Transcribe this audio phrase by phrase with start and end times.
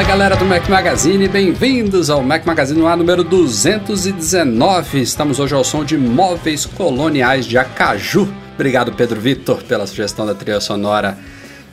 [0.00, 5.02] Fala galera do Mac Magazine, bem-vindos ao Mac Magazine no ar número 219.
[5.02, 8.26] Estamos hoje ao som de Móveis Coloniais de Acaju.
[8.54, 11.18] Obrigado, Pedro Vitor, pela sugestão da trilha sonora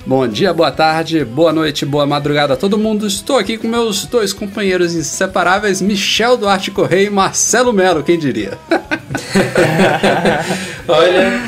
[0.06, 3.08] Bom dia, boa tarde, boa noite, boa madrugada a todo mundo.
[3.08, 8.58] Estou aqui com meus dois companheiros inseparáveis, Michel Duarte Correia e Marcelo Melo, quem diria?
[10.86, 11.44] Olha,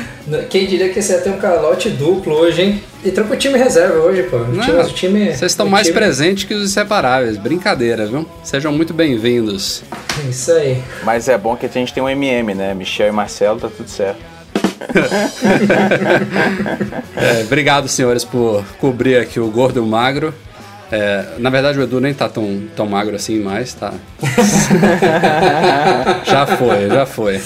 [0.48, 2.82] quem diria que você ia ter um calote duplo hoje, hein?
[3.02, 4.38] E troca o time reserva hoje, pô.
[4.38, 5.98] Não, o time, vocês estão mais time...
[5.98, 7.38] presentes que os inseparáveis.
[7.38, 8.28] Brincadeira, viu?
[8.44, 9.82] Sejam muito bem-vindos.
[10.28, 10.82] Isso aí.
[11.02, 12.74] Mas é bom que a gente tem um MM, né?
[12.74, 14.20] Michel e Marcelo, tá tudo certo.
[17.16, 20.34] é, obrigado, senhores, por cobrir aqui o gordo e o magro.
[20.92, 23.94] É, na verdade, o Edu nem tá tão, tão magro assim mais, tá?
[26.24, 27.40] já foi, já foi.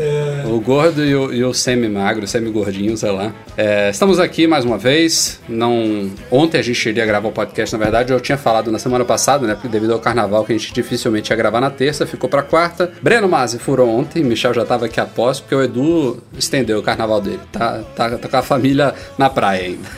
[0.00, 0.46] É.
[0.46, 3.32] O gordo e o, e o semi-magro, semi-gordinho, sei lá.
[3.56, 5.38] É, estamos aqui mais uma vez.
[5.46, 9.04] Não, ontem a gente iria gravar o podcast, na verdade, eu tinha falado na semana
[9.04, 9.54] passada, né?
[9.54, 12.90] Porque devido ao carnaval que a gente dificilmente ia gravar na terça, ficou pra quarta.
[13.02, 17.20] Breno Mazzi furou ontem, Michel já tava aqui após, porque o Edu estendeu o carnaval
[17.20, 17.40] dele.
[17.52, 19.88] Tá, tá, tá com a família na praia ainda.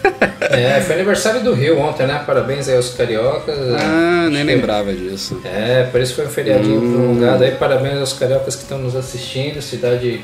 [0.41, 2.21] é, foi aniversário do Rio ontem, né?
[2.27, 3.57] Parabéns aí aos cariocas.
[3.79, 5.41] Ah, nem lembrava disso.
[5.45, 6.93] É, por isso foi um feriadinho hum.
[6.93, 7.53] prolongado aí.
[7.53, 9.63] Parabéns aos cariocas que estão nos assistindo.
[9.63, 10.21] Cidade cidade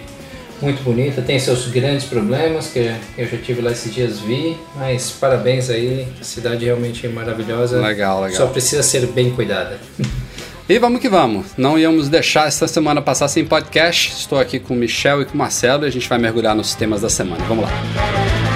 [0.61, 5.11] muito bonita, tem seus grandes problemas que eu já tive lá esses dias vi, mas
[5.11, 7.81] parabéns aí, cidade realmente maravilhosa.
[7.81, 8.37] Legal, legal.
[8.37, 9.79] Só precisa ser bem cuidada.
[10.71, 11.47] E vamos que vamos.
[11.57, 14.13] Não íamos deixar esta semana passar sem podcast.
[14.13, 16.75] Estou aqui com o Michel e com o Marcelo e a gente vai mergulhar nos
[16.75, 17.43] temas da semana.
[17.47, 18.48] Vamos lá.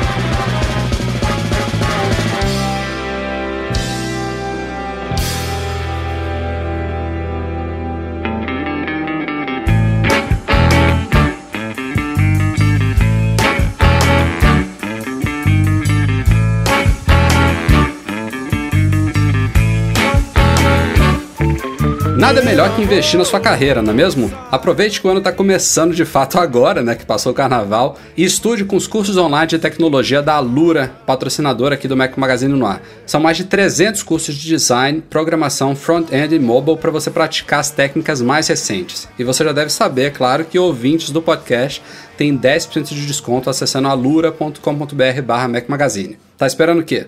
[22.52, 24.30] Melhor que investir na sua carreira, não é mesmo?
[24.50, 28.24] Aproveite que o ano está começando de fato agora, né, que passou o carnaval, e
[28.24, 32.66] estude com os cursos online de tecnologia da Alura, patrocinadora aqui do Mac Magazine no
[32.66, 32.82] ar.
[33.06, 37.70] São mais de 300 cursos de design, programação, front-end e mobile para você praticar as
[37.70, 39.08] técnicas mais recentes.
[39.18, 41.82] E você já deve saber, é claro, que ouvintes do podcast
[42.18, 46.18] têm 10% de desconto acessando alura.com.br barra Mac Magazine.
[46.36, 47.06] Tá esperando o quê?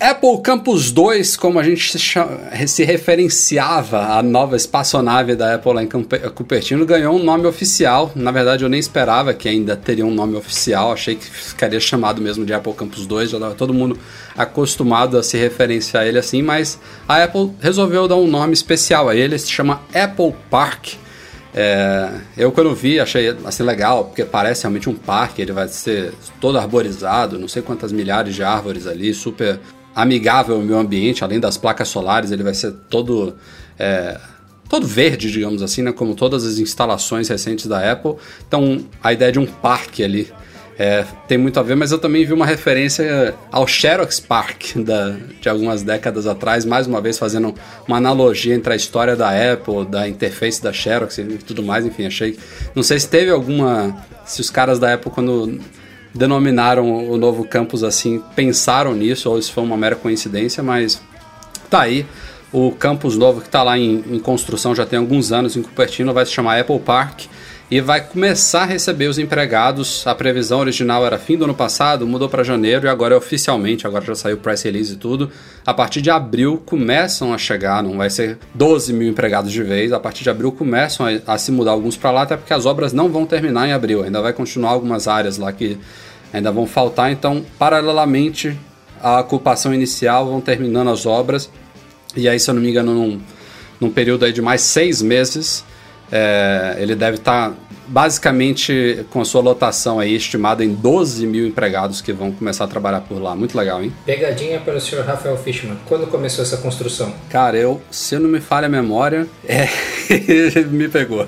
[0.00, 1.98] Apple Campus 2, como a gente
[2.66, 8.10] se, referenciava à nova espaçonave da Apple lá em Cupertino, ganhou um nome oficial.
[8.14, 10.90] Na verdade, eu nem esperava que ainda teria um nome oficial.
[10.90, 13.28] Achei que ficaria chamado mesmo de Apple Campus 2.
[13.28, 13.98] Já estava todo mundo
[14.34, 19.06] acostumado a se referenciar a ele assim, mas a Apple resolveu dar um nome especial
[19.06, 19.38] a ele.
[19.38, 20.94] Se chama Apple Park.
[21.52, 26.14] É, eu quando vi achei assim legal, porque parece realmente um parque, ele vai ser
[26.40, 29.58] todo arborizado, não sei quantas milhares de árvores ali, super
[29.94, 33.34] amigável ao meio ambiente, além das placas solares, ele vai ser todo.
[33.78, 34.18] É,
[34.68, 35.92] todo verde, digamos assim, né?
[35.92, 38.14] Como todas as instalações recentes da Apple.
[38.46, 40.32] Então, a ideia de um parque ali
[40.82, 45.14] é, tem muito a ver, mas eu também vi uma referência ao Xerox Park da,
[45.38, 47.54] de algumas décadas atrás, mais uma vez fazendo
[47.86, 52.06] uma analogia entre a história da Apple, da interface da Xerox e tudo mais, enfim,
[52.06, 52.38] achei.
[52.74, 53.94] Não sei se teve alguma.
[54.24, 55.60] Se os caras da Apple, quando
[56.14, 61.00] denominaram o novo campus assim, pensaram nisso, ou isso foi uma mera coincidência, mas
[61.68, 62.06] tá aí.
[62.52, 66.12] O campus novo que está lá em, em, construção já tem alguns anos em Cupertino
[66.12, 67.22] vai se chamar Apple Park
[67.70, 70.04] e vai começar a receber os empregados.
[70.04, 73.86] A previsão original era fim do ano passado, mudou para janeiro e agora é oficialmente,
[73.86, 75.30] agora já saiu o press release e tudo.
[75.64, 79.92] A partir de abril começam a chegar, não vai ser 12 mil empregados de vez,
[79.92, 82.66] a partir de abril começam a, a se mudar alguns para lá, até porque as
[82.66, 85.78] obras não vão terminar em abril, ainda vai continuar algumas áreas lá que
[86.32, 88.58] ainda vão faltar, então, paralelamente
[89.02, 91.50] à ocupação inicial, vão terminando as obras,
[92.16, 93.20] e aí, se eu não me engano, num,
[93.80, 95.64] num período aí de mais seis meses,
[96.10, 97.56] é, ele deve estar tá
[97.90, 102.68] basicamente com a sua lotação aí estimada em 12 mil empregados que vão começar a
[102.68, 103.34] trabalhar por lá.
[103.34, 103.92] Muito legal, hein?
[104.06, 105.76] Pegadinha para o senhor Rafael Fishman.
[105.86, 107.12] Quando começou essa construção?
[107.28, 109.68] Cara, eu, se não me falha a memória, é.
[110.70, 111.26] me pegou.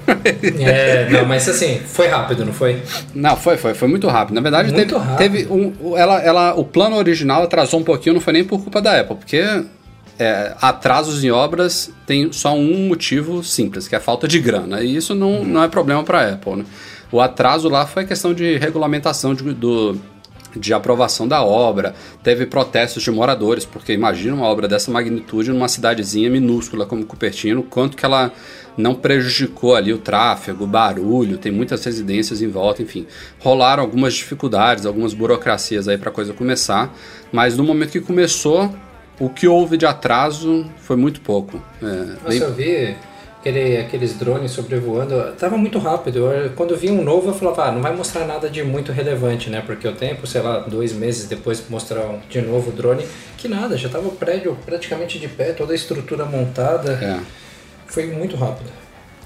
[0.60, 2.80] é, não, mas assim, foi rápido, não foi?
[3.12, 4.36] Não, foi, foi, foi muito rápido.
[4.36, 5.18] Na verdade, muito teve, rápido.
[5.18, 5.96] teve um.
[5.96, 9.16] Ela, ela, o plano original atrasou um pouquinho, não foi nem por culpa da Apple,
[9.16, 9.42] porque
[10.18, 14.82] é, atrasos em obras tem só um motivo simples, que é a falta de grana.
[14.82, 16.56] E isso não, não é problema para a Apple.
[16.56, 16.64] Né?
[17.10, 19.98] O atraso lá foi questão de regulamentação de, do,
[20.56, 21.94] de aprovação da obra.
[22.22, 27.62] Teve protestos de moradores, porque imagina uma obra dessa magnitude numa cidadezinha minúscula como Cupertino,
[27.62, 28.32] quanto que ela
[28.76, 33.06] não prejudicou ali o tráfego, o barulho, tem muitas residências em volta, enfim.
[33.38, 36.94] Rolaram algumas dificuldades, algumas burocracias aí para a coisa começar,
[37.30, 38.74] mas no momento que começou,
[39.18, 41.62] o que houve de atraso foi muito pouco.
[41.82, 42.38] É, Nossa, bem...
[42.38, 42.96] eu vi
[43.40, 46.30] aquele, aqueles drones sobrevoando, tava muito rápido.
[46.30, 49.50] Eu, quando vi um novo, eu falava, ah, não vai mostrar nada de muito relevante,
[49.50, 49.62] né?
[49.64, 53.04] Porque o tempo, sei lá, dois meses depois mostrar de novo o drone,
[53.36, 56.92] que nada, já tava o prédio praticamente de pé, toda a estrutura montada.
[56.92, 57.20] É.
[57.86, 58.81] Foi muito rápido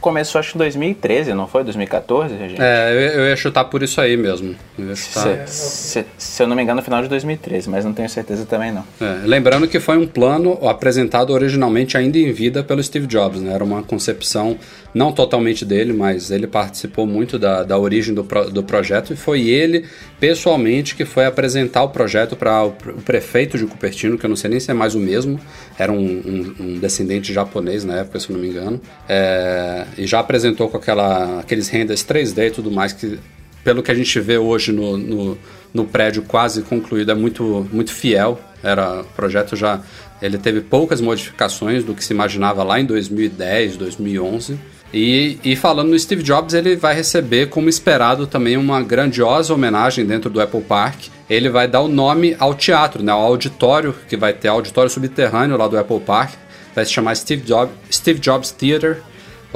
[0.07, 1.65] começou acho que em 2013, não foi?
[1.65, 2.63] 2014, gente?
[2.63, 4.55] É, eu, eu ia chutar por isso aí mesmo.
[4.79, 5.49] Eu chutar...
[5.49, 8.47] se, se, se, eu não me engano, no final de 2013, mas não tenho certeza
[8.47, 8.85] também não.
[9.01, 13.53] É, lembrando que foi um plano apresentado originalmente ainda em vida pelo Steve Jobs, né?
[13.53, 14.57] Era uma concepção
[14.95, 19.17] não totalmente dele, mas ele participou muito da, da origem do, pro, do projeto e
[19.17, 19.85] foi ele,
[20.19, 24.37] pessoalmente, que foi apresentar o projeto para o, o, prefeito de Cupertino, que eu não
[24.37, 25.39] sei nem se é mais o mesmo,
[25.79, 30.07] era um, um, um descendente japonês na época, se eu não me engano, é, e
[30.07, 33.19] já apresentou com aquela, aqueles renders 3D e tudo mais, que
[33.65, 35.39] pelo que a gente vê hoje no, no,
[35.75, 38.41] no prédio quase concluído, é muito, muito fiel.
[38.63, 39.81] Era, o projeto já
[40.21, 44.59] ele teve poucas modificações do que se imaginava lá em 2010, 2011.
[44.95, 50.07] E, e, falando no Steve Jobs, ele vai receber, como esperado, também uma grandiosa homenagem
[50.07, 51.09] dentro do Apple Park.
[51.29, 55.57] Ele vai dar o nome ao teatro, né, ao auditório, que vai ter auditório subterrâneo
[55.57, 56.35] lá do Apple Park.
[56.75, 59.03] Vai se chamar Steve, Job, Steve Jobs Theater,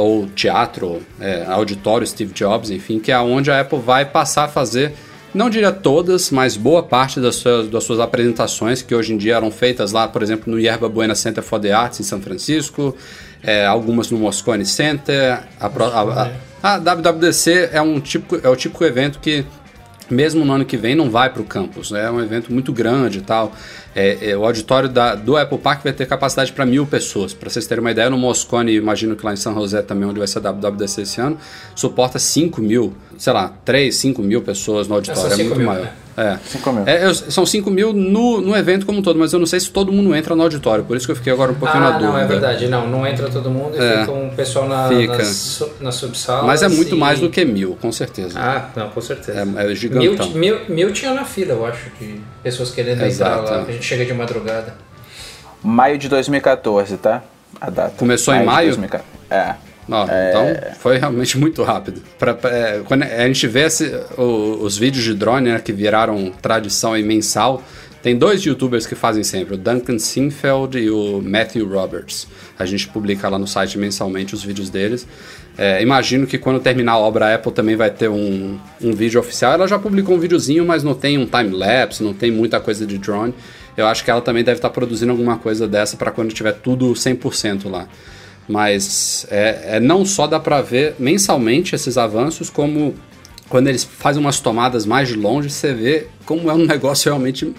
[0.00, 4.49] ou teatro, é, auditório Steve Jobs, enfim, que é onde a Apple vai passar a
[4.49, 4.94] fazer,
[5.32, 9.37] não diria todas, mas boa parte das suas, das suas apresentações, que hoje em dia
[9.37, 12.97] eram feitas lá, por exemplo, no Yerba Buena Center for the Arts, em São Francisco,
[13.43, 15.41] é, algumas no Moscone Center.
[15.61, 16.31] A, a,
[16.62, 19.44] a, a, WWDC é, um típico, é o típico evento que,
[20.11, 21.93] mesmo no ano que vem, não vai para o campus.
[21.93, 22.05] Né?
[22.06, 23.52] É um evento muito grande e tal.
[23.95, 27.35] É, é, o auditório da, do Apple Park vai ter capacidade para mil pessoas.
[27.35, 30.19] Para vocês terem uma ideia, no Moscone, imagino que lá em São José também, onde
[30.19, 31.39] vai ser a WWDC esse ano,
[31.75, 35.31] suporta 5 mil, sei lá, 3, 5 mil pessoas no auditório.
[35.31, 35.85] É, é muito mil, maior.
[35.85, 35.93] Né?
[36.17, 36.39] É.
[36.45, 36.83] 5 mil.
[36.87, 39.59] É, eu, são 5 mil no, no evento como um todo, mas eu não sei
[39.59, 41.91] se todo mundo entra no auditório, por isso que eu fiquei agora um pouquinho ah,
[41.91, 42.13] na dúvida.
[42.13, 44.01] Não, é verdade, não, não entra todo mundo e é.
[44.01, 45.19] fica um pessoal na, fica.
[45.19, 46.47] nas, na subsala.
[46.47, 46.99] Mas é muito e...
[46.99, 48.39] mais do que mil, com certeza.
[48.39, 49.47] Ah, não, com certeza.
[49.57, 50.31] É, é gigantão.
[50.31, 53.43] Mil, mil, mil tinha na fila, eu acho, que pessoas querendo Exato.
[53.43, 54.75] entrar lá, chega de madrugada.
[55.62, 57.23] Maio de 2014, tá?
[57.61, 57.94] A data.
[57.97, 58.67] Começou maio em maio?
[58.69, 59.05] 2014.
[59.31, 59.55] É.
[59.87, 60.31] Não, é...
[60.31, 62.00] Então foi realmente muito rápido.
[62.19, 66.31] Pra, é, quando a gente vê esse, o, os vídeos de drone né, que viraram
[66.41, 67.62] tradição e mensal,
[68.03, 72.26] tem dois youtubers que fazem sempre, o Duncan Sinfeld e o Matthew Roberts.
[72.59, 75.06] A gente publica lá no site mensalmente os vídeos deles.
[75.59, 79.21] É, imagino que quando terminar a obra, a Apple também vai ter um, um vídeo
[79.21, 79.53] oficial.
[79.53, 82.97] Ela já publicou um videozinho, mas não tem um time-lapse, não tem muita coisa de
[82.97, 83.35] drone.
[83.81, 86.93] Eu acho que ela também deve estar produzindo alguma coisa dessa para quando tiver tudo
[86.93, 87.88] 100% lá.
[88.49, 92.94] Mas é, é não só dá para ver mensalmente esses avanços, como
[93.49, 97.52] quando eles fazem umas tomadas mais de longe, você vê como é um negócio realmente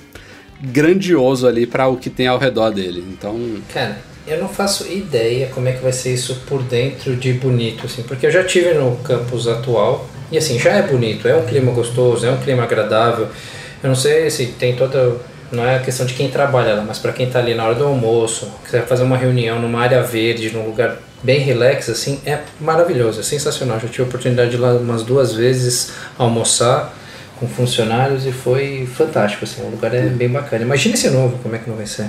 [0.62, 3.04] grandioso ali para o que tem ao redor dele.
[3.12, 3.38] Então,
[3.74, 7.86] cara, eu não faço ideia como é que vai ser isso por dentro de bonito,
[7.86, 11.46] assim, porque eu já tive no campus atual e assim já é bonito, é um
[11.46, 13.28] clima gostoso, é um clima agradável.
[13.84, 15.18] Eu não sei se tem toda
[15.52, 17.76] não é a questão de quem trabalha lá, mas para quem está ali na hora
[17.76, 22.40] do almoço, quiser fazer uma reunião numa área verde, num lugar bem relax, assim, é
[22.60, 23.80] maravilhoso, é sensacional.
[23.80, 26.94] Já tive a oportunidade de ir lá umas duas vezes almoçar
[27.40, 30.64] com funcionários e foi fantástico, assim, o lugar é bem bacana.
[30.64, 32.08] Imagina esse novo, como é que não vai ser.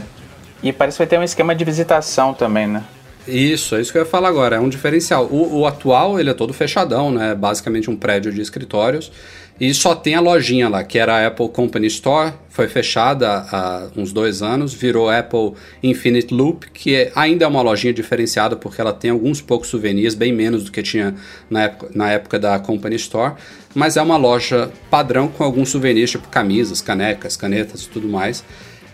[0.63, 2.85] E parece que vai ter um esquema de visitação também, né?
[3.27, 5.27] Isso, é isso que eu ia falar agora, é um diferencial.
[5.27, 7.35] O, o atual, ele é todo fechadão, né?
[7.35, 9.13] Basicamente um prédio de escritórios
[9.61, 13.89] e só tem a lojinha lá, que era a Apple Company Store, foi fechada há
[13.97, 18.81] uns dois anos, virou Apple Infinite Loop, que é, ainda é uma lojinha diferenciada porque
[18.81, 21.15] ela tem alguns poucos souvenirs, bem menos do que tinha
[21.49, 23.35] na época, na época da Company Store,
[23.75, 28.45] mas é uma loja padrão com alguns souvenirs, tipo camisas, canecas, canetas e tudo mais.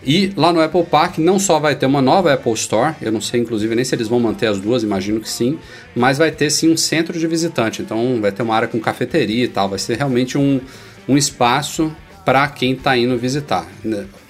[0.03, 3.19] E lá no Apple Park não só vai ter uma nova Apple Store, eu não
[3.19, 5.59] sei inclusive nem se eles vão manter as duas, imagino que sim,
[5.95, 7.81] mas vai ter sim um centro de visitante.
[7.81, 10.61] Então vai ter uma área com cafeteria e tal, vai ser realmente um,
[11.07, 13.67] um espaço para quem está indo visitar.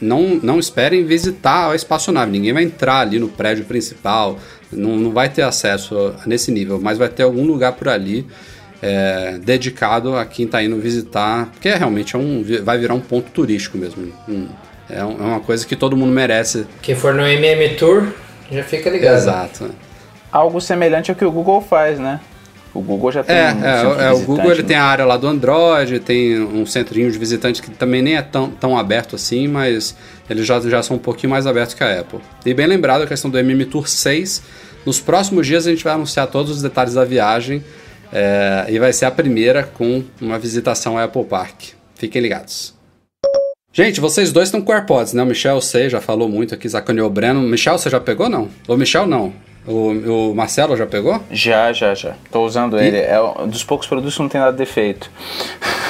[0.02, 4.40] Não, não esperem visitar a espaçonave, ninguém vai entrar ali no prédio principal,
[4.72, 8.26] não, não vai ter acesso nesse nível, mas vai ter algum lugar por ali
[8.82, 13.00] é, dedicado a quem está indo visitar, porque é, realmente é um, vai virar um
[13.02, 14.12] ponto turístico mesmo.
[14.28, 14.48] Um,
[14.90, 16.66] é, um, é uma coisa que todo mundo merece.
[16.82, 18.08] Quem for no MM Tour
[18.52, 19.16] já fica ligado.
[19.16, 19.72] Exato.
[20.32, 22.20] Algo semelhante ao que o Google faz, né?
[22.74, 24.68] O Google já tem é, um é, é o Google ele né?
[24.68, 28.22] tem a área lá do Android, tem um centrinho de visitantes que também nem é
[28.22, 29.96] tão, tão aberto assim, mas
[30.30, 32.20] eles já, já são um pouquinho mais abertos que a Apple.
[32.46, 34.44] E bem lembrado a questão do MM Tour 6.
[34.86, 37.64] Nos próximos dias a gente vai anunciar todos os detalhes da viagem
[38.14, 41.72] é, e vai ser a primeira com uma visitação ao Apple Park.
[41.96, 42.79] Fiquem ligados.
[43.80, 45.24] Gente, vocês dois estão com AirPods, né?
[45.24, 47.40] O Michel, eu sei, já falou muito aqui, sacaneou o Breno.
[47.40, 48.50] Michel, você já pegou, não?
[48.68, 49.32] O Michel, não.
[49.66, 51.22] O, o, Marcelo já pegou?
[51.32, 52.14] Já, já, já.
[52.30, 52.86] Tô usando e?
[52.86, 52.98] ele.
[52.98, 55.10] É um dos poucos produtos que não tem nada de defeito.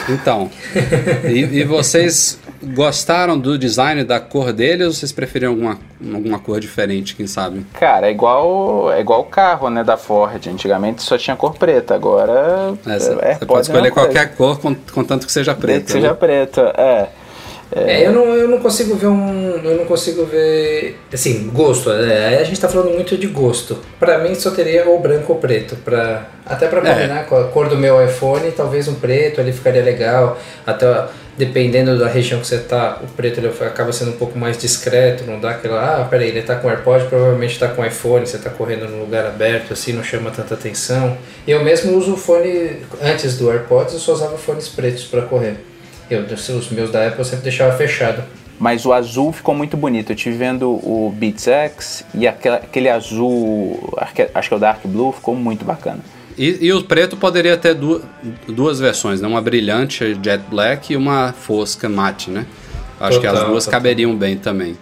[0.08, 0.52] Então.
[1.26, 5.80] e, e, vocês gostaram do design da cor dele ou vocês preferiam alguma,
[6.14, 7.66] alguma cor diferente, quem sabe?
[7.74, 10.46] Cara, é igual é igual o carro, né, da Ford.
[10.48, 14.60] Antigamente só tinha cor preta, agora é, você é, pode escolher qualquer cor,
[14.94, 15.86] contanto que seja preta.
[15.86, 16.14] Que seja né?
[16.14, 17.19] preta, é.
[17.72, 19.60] É, eu, não, eu não consigo ver um.
[19.64, 20.98] Eu não consigo ver.
[21.14, 21.92] Assim, gosto.
[21.92, 23.78] É, a gente tá falando muito de gosto.
[24.00, 25.76] Pra mim só teria ou branco ou preto.
[25.78, 26.94] Pra, até pra é.
[26.94, 27.24] combinar é.
[27.24, 30.40] com a cor do meu iPhone, talvez um preto ali ficaria legal.
[30.66, 30.86] Até
[31.38, 35.24] dependendo da região que você tá, o preto ele acaba sendo um pouco mais discreto,
[35.26, 36.02] não dá aquela.
[36.02, 39.26] Ah, peraí, ele tá com AirPod, provavelmente tá com iPhone, você tá correndo num lugar
[39.26, 41.18] aberto, assim, não chama tanta atenção.
[41.48, 42.82] Eu mesmo uso o fone.
[43.02, 45.56] Antes do AirPods, eu só usava fones pretos para correr.
[46.10, 48.24] Eu, os meus da Apple eu sempre deixava fechado.
[48.60, 50.12] Mas o azul ficou muito bonito.
[50.12, 53.94] Eu tive vendo o Beats X e aquele, aquele azul,
[54.34, 56.00] acho que é o Dark Blue, ficou muito bacana.
[56.38, 58.02] E, e o preto poderia ter du
[58.48, 59.28] duas versões, né?
[59.28, 62.46] Uma brilhante Jet Black e uma fosca mate, né?
[63.00, 63.80] Acho total, que as duas total.
[63.80, 64.78] caberiam bem também.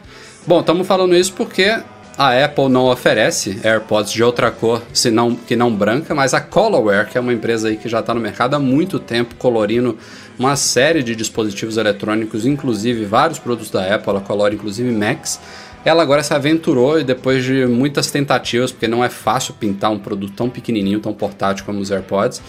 [0.46, 1.80] Bom, estamos falando isso porque
[2.18, 7.08] a Apple não oferece AirPods de outra cor senão, que não branca, mas a Colorware,
[7.08, 9.96] que é uma empresa aí que já está no mercado há muito tempo, colorindo
[10.40, 15.40] uma série de dispositivos eletrônicos, inclusive vários produtos da Apple, ela colore inclusive Macs.
[15.86, 20.00] Ela agora se aventurou e depois de muitas tentativas, porque não é fácil pintar um
[20.00, 22.42] produto tão pequenininho, tão portátil como os AirPods,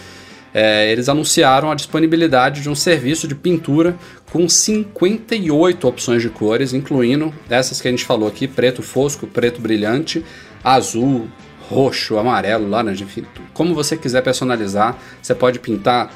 [0.53, 3.95] é, eles anunciaram a disponibilidade de um serviço de pintura
[4.31, 9.61] com 58 opções de cores, incluindo essas que a gente falou aqui: preto fosco, preto
[9.61, 10.23] brilhante,
[10.63, 11.27] azul,
[11.69, 16.11] roxo, amarelo, laranja, enfim, como você quiser personalizar, você pode pintar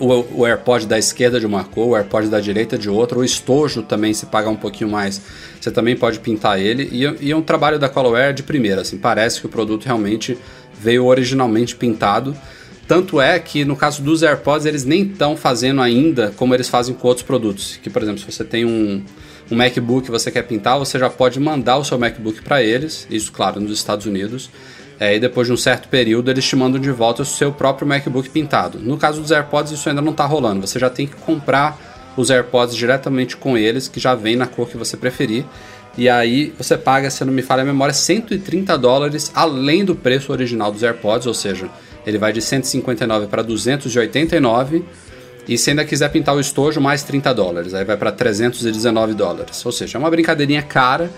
[0.00, 3.24] o, o AirPod da esquerda de uma cor, o AirPod da direita de outra, o
[3.24, 5.20] estojo também, se pagar um pouquinho mais,
[5.60, 6.88] você também pode pintar ele.
[6.90, 10.36] E, e é um trabalho da Colorware de primeira, assim, parece que o produto realmente
[10.80, 12.34] veio originalmente pintado.
[12.90, 16.92] Tanto é que no caso dos AirPods eles nem estão fazendo ainda como eles fazem
[16.92, 17.78] com outros produtos.
[17.80, 19.00] Que, por exemplo, se você tem um,
[19.48, 23.06] um MacBook que você quer pintar, você já pode mandar o seu MacBook para eles,
[23.08, 24.50] isso, claro, nos Estados Unidos.
[24.98, 27.86] É, e depois de um certo período eles te mandam de volta o seu próprio
[27.86, 28.80] MacBook pintado.
[28.80, 31.78] No caso dos AirPods isso ainda não está rolando, você já tem que comprar
[32.16, 35.44] os AirPods diretamente com eles, que já vem na cor que você preferir.
[35.96, 40.32] E aí você paga, se não me falha a memória, 130 dólares além do preço
[40.32, 41.70] original dos AirPods, ou seja,
[42.06, 44.84] ele vai de 159 para 289.
[45.48, 47.74] E se ainda quiser pintar o estojo, mais 30 dólares.
[47.74, 49.64] Aí vai para 319 dólares.
[49.64, 51.10] Ou seja, é uma brincadeirinha cara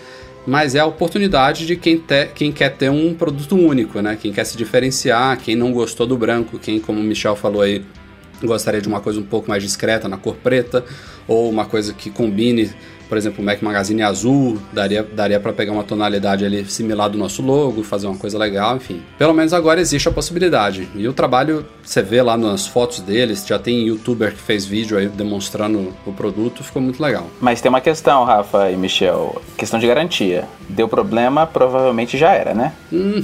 [0.46, 4.18] mas é a oportunidade de quem, te, quem quer ter um produto único, né?
[4.20, 7.84] Quem quer se diferenciar, quem não gostou do branco, quem, como o Michel falou aí,
[8.42, 10.84] gostaria de uma coisa um pouco mais discreta na cor preta,
[11.28, 12.70] ou uma coisa que combine
[13.12, 17.18] por exemplo, o Mac Magazine azul, daria, daria para pegar uma tonalidade ali similar do
[17.18, 19.02] nosso logo, fazer uma coisa legal, enfim.
[19.18, 20.88] Pelo menos agora existe a possibilidade.
[20.94, 24.96] E o trabalho, você vê lá nas fotos deles, já tem youtuber que fez vídeo
[24.96, 27.26] aí demonstrando o produto, ficou muito legal.
[27.38, 30.46] Mas tem uma questão, Rafa e Michel, questão de garantia.
[30.66, 32.72] Deu problema, provavelmente já era, né?
[32.90, 33.22] Hum,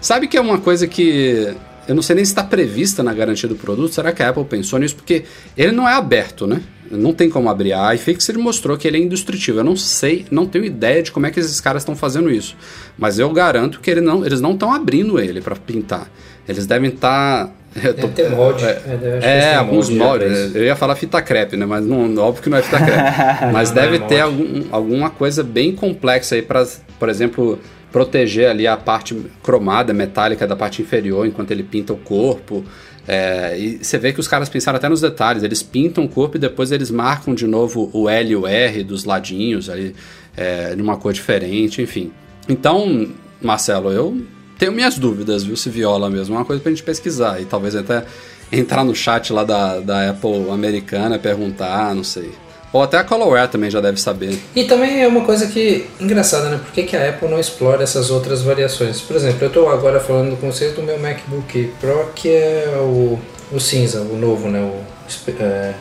[0.00, 1.54] sabe que é uma coisa que
[1.88, 3.94] eu não sei nem se está prevista na garantia do produto.
[3.94, 4.94] Será que a Apple pensou nisso?
[4.94, 5.24] Porque
[5.56, 6.60] ele não é aberto, né?
[6.90, 7.72] Não tem como abrir.
[7.72, 9.60] A iFix ele mostrou que ele é indestrutível.
[9.60, 12.54] Eu não sei, não tenho ideia de como é que esses caras estão fazendo isso.
[12.98, 16.10] Mas eu garanto que ele não, eles não estão abrindo ele para pintar.
[16.46, 17.46] Eles devem estar.
[17.46, 18.64] Tá, Deve ter molde.
[18.64, 18.82] É,
[19.22, 20.54] é, é alguns moldes.
[20.54, 21.64] Eu ia falar fita crepe, né?
[21.64, 23.02] Mas não, óbvio que não é fita crepe.
[23.52, 26.66] Mas não, deve não é ter algum, alguma coisa bem complexa aí para,
[26.98, 27.58] por exemplo,
[27.90, 32.64] proteger ali a parte cromada, metálica da parte inferior enquanto ele pinta o corpo.
[33.06, 35.42] É, e você vê que os caras pensaram até nos detalhes.
[35.42, 38.84] Eles pintam o corpo e depois eles marcam de novo o L e o R
[38.84, 39.94] dos ladinhos ali,
[40.36, 42.12] é, numa cor diferente, enfim.
[42.46, 43.08] Então,
[43.40, 44.20] Marcelo, eu
[44.58, 46.34] tenho minhas dúvidas, viu, se viola mesmo.
[46.34, 48.04] É uma coisa pra gente pesquisar e talvez até
[48.52, 52.30] entrar no chat lá da, da Apple americana, perguntar, não sei.
[52.72, 54.38] Ou até a Colorware também já deve saber.
[54.54, 56.60] E também é uma coisa que engraçada, né?
[56.62, 59.00] Por que, que a Apple não explora essas outras variações?
[59.00, 63.18] Por exemplo, eu estou agora falando com vocês do meu MacBook Pro, que é o,
[63.50, 64.60] o cinza, o novo, né?
[64.60, 64.84] O,
[65.40, 65.74] é,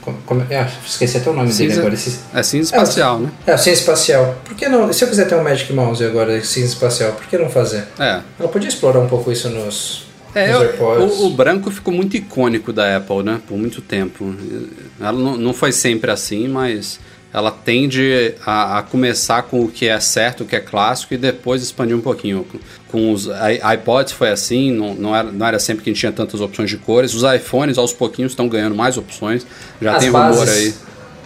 [0.00, 1.94] como, como, ah, esqueci até o nome cinza, dele agora.
[1.94, 3.32] Esse, é cinza espacial, é, né?
[3.46, 4.36] É, cinza espacial.
[4.44, 4.92] Por que não?
[4.92, 7.84] Se eu quiser ter um Magic Mouse agora, cinza espacial, por que não fazer?
[7.98, 8.20] É.
[8.38, 12.96] Ela podia explorar um pouco isso nos, é, o, o, branco ficou muito icônico da
[12.96, 13.40] Apple, né?
[13.46, 14.34] Por muito tempo.
[15.00, 17.00] Ela não, não foi sempre assim, mas
[17.32, 21.16] ela tende a, a, começar com o que é certo, o que é clássico, e
[21.16, 22.46] depois expandir um pouquinho.
[22.90, 23.28] Com os
[23.74, 26.70] iPods foi assim, não, não, era, não era sempre que a gente tinha tantas opções
[26.70, 27.14] de cores.
[27.14, 29.46] Os iPhones, aos pouquinhos, estão ganhando mais opções.
[29.80, 30.74] Já As tem bases, rumor aí.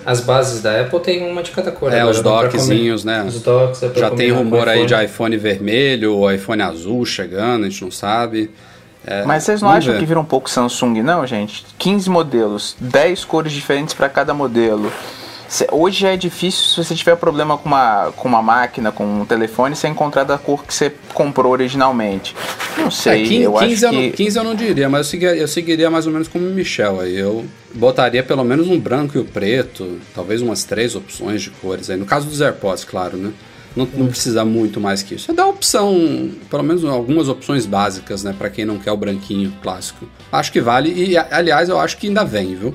[0.05, 1.93] As bases da Apple tem uma de cada cor.
[1.93, 3.25] É, agora, os dockzinhos, né?
[3.25, 7.83] Os docks, é Já tem rumor aí de iPhone vermelho, iPhone azul chegando, a gente
[7.83, 8.51] não sabe.
[9.07, 9.99] É, Mas vocês não acham ver.
[9.99, 11.65] que vira um pouco Samsung, não, gente?
[11.79, 14.93] 15 modelos, 10 cores diferentes para cada modelo.
[15.71, 19.27] Hoje já é difícil, se você tiver problema com uma, com uma máquina, com um
[19.27, 22.35] telefone, você encontrar da cor que você comprou originalmente.
[22.79, 24.07] Não sei, é, 15, eu 15 acho eu que...
[24.07, 26.51] Não, 15 eu não diria, mas eu seguiria, eu seguiria mais ou menos como o
[26.51, 27.01] Michel.
[27.01, 27.45] Aí eu
[27.75, 31.99] botaria pelo menos um branco e o preto, talvez umas três opções de cores aí.
[31.99, 33.31] No caso dos AirPods, claro, né?
[33.75, 35.31] Não, não, precisa muito mais que isso.
[35.31, 38.35] É dar opção, pelo menos algumas opções básicas, né?
[38.37, 40.07] Para quem não quer o branquinho clássico.
[40.31, 40.93] Acho que vale.
[40.93, 42.75] E, aliás, eu acho que ainda vem, viu?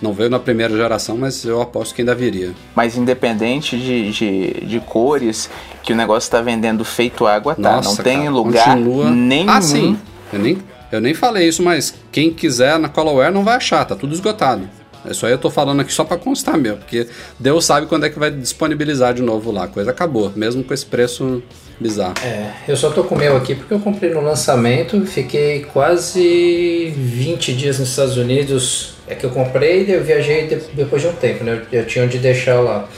[0.00, 2.52] Não veio na primeira geração, mas eu aposto que ainda viria.
[2.74, 5.48] Mas independente de, de, de cores,
[5.82, 7.76] que o negócio está vendendo feito água, tá?
[7.76, 9.10] Nossa, não tem cara, lugar continua...
[9.10, 9.50] nenhum.
[9.50, 9.98] Ah, sim.
[10.32, 10.58] Eu nem,
[10.92, 14.68] eu nem falei isso, mas quem quiser na Colorware não vai achar, tá tudo esgotado.
[15.10, 17.06] Isso aí eu tô falando aqui só para constar mesmo, porque
[17.38, 19.64] Deus sabe quando é que vai disponibilizar de novo lá.
[19.64, 21.42] A coisa acabou, mesmo com esse preço
[21.78, 22.14] bizarro.
[22.24, 26.92] É, eu só tô com o meu aqui porque eu comprei no lançamento, fiquei quase
[26.96, 28.94] 20 dias nos Estados Unidos.
[29.08, 31.62] É que eu comprei e eu viajei depois de um tempo, né?
[31.70, 32.88] Eu tinha onde deixar lá.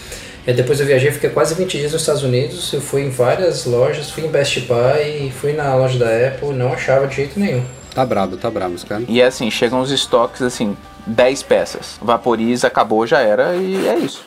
[0.46, 2.72] E depois eu viajei, fiquei quase 20 dias nos Estados Unidos.
[2.72, 6.72] Eu fui em várias lojas, fui em Best Buy, fui na loja da Apple, não
[6.72, 7.62] achava de jeito nenhum.
[7.94, 9.02] Tá brabo, tá brabo, cara.
[9.08, 10.74] E é assim, chegam os estoques assim,
[11.08, 11.98] 10 peças.
[12.00, 14.26] Vaporiza, acabou, já era e é isso.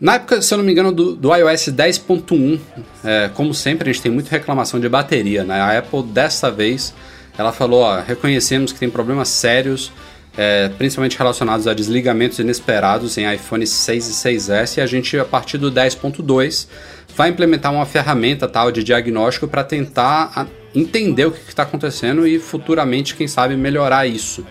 [0.00, 2.60] Na época, se eu não me engano, do, do iOS 10.1,
[3.04, 5.42] é, como sempre, a gente tem muita reclamação de bateria.
[5.42, 5.60] Né?
[5.60, 6.94] A Apple, dessa vez,
[7.36, 9.90] ela falou: ó, reconhecemos que tem problemas sérios,
[10.36, 15.24] é, principalmente relacionados a desligamentos inesperados em iPhone 6 e 6S, e a gente, a
[15.24, 16.68] partir do 10.2,
[17.16, 22.38] vai implementar uma ferramenta tal de diagnóstico para tentar entender o que está acontecendo e
[22.38, 24.46] futuramente, quem sabe, melhorar isso.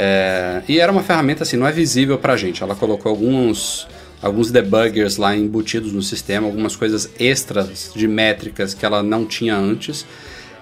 [0.00, 2.62] É, e era uma ferramenta assim, não é visível para a gente.
[2.62, 3.88] Ela colocou alguns,
[4.22, 9.56] alguns debuggers lá embutidos no sistema, algumas coisas extras de métricas que ela não tinha
[9.56, 10.06] antes.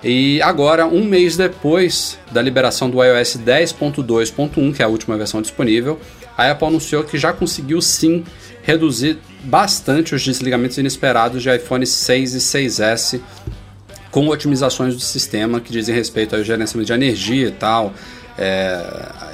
[0.02, 5.42] E agora, um mês depois da liberação do iOS 10.2.1, que é a última versão
[5.42, 6.00] disponível,
[6.36, 8.24] a Apple anunciou que já conseguiu sim
[8.62, 13.20] reduzir bastante os desligamentos inesperados de iPhone 6 e 6S
[14.10, 17.92] com otimizações do sistema que dizem respeito ao gerenciamento de energia e tal,
[18.38, 18.84] é,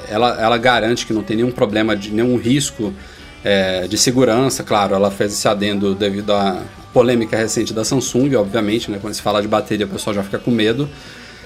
[0.09, 2.93] ela, ela garante que não tem nenhum problema, de nenhum risco
[3.43, 4.63] é, de segurança.
[4.63, 6.61] Claro, ela fez esse adendo devido à
[6.93, 8.99] polêmica recente da Samsung, obviamente, né?
[9.01, 10.89] Quando se fala de bateria, o pessoal já fica com medo.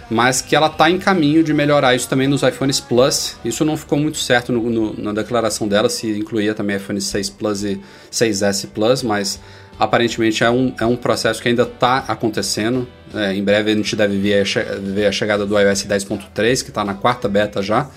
[0.10, 3.36] Mas que ela está em caminho de melhorar isso também nos iPhones Plus.
[3.44, 7.30] Isso não ficou muito certo no, no, na declaração dela, se incluía também iPhone 6
[7.32, 9.38] Plus e 6S Plus, mas
[9.78, 12.88] aparentemente é um, é um processo que ainda está acontecendo.
[13.14, 16.70] É, em breve a gente deve ver a, ver a chegada do iOS 10.3, que
[16.70, 17.90] está na quarta beta já.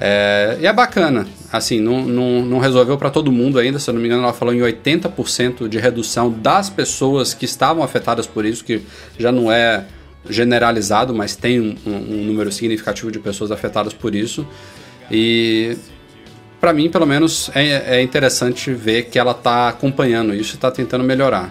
[0.00, 3.94] É, e é bacana, assim, não, não, não resolveu para todo mundo ainda, se eu
[3.94, 8.46] não me engano, ela falou em 80% de redução das pessoas que estavam afetadas por
[8.46, 8.80] isso, que
[9.18, 9.84] já não é
[10.30, 14.46] generalizado, mas tem um, um número significativo de pessoas afetadas por isso.
[15.10, 15.76] E
[16.60, 20.70] para mim, pelo menos, é, é, interessante ver que ela está acompanhando isso e está
[20.70, 21.50] tentando melhorar.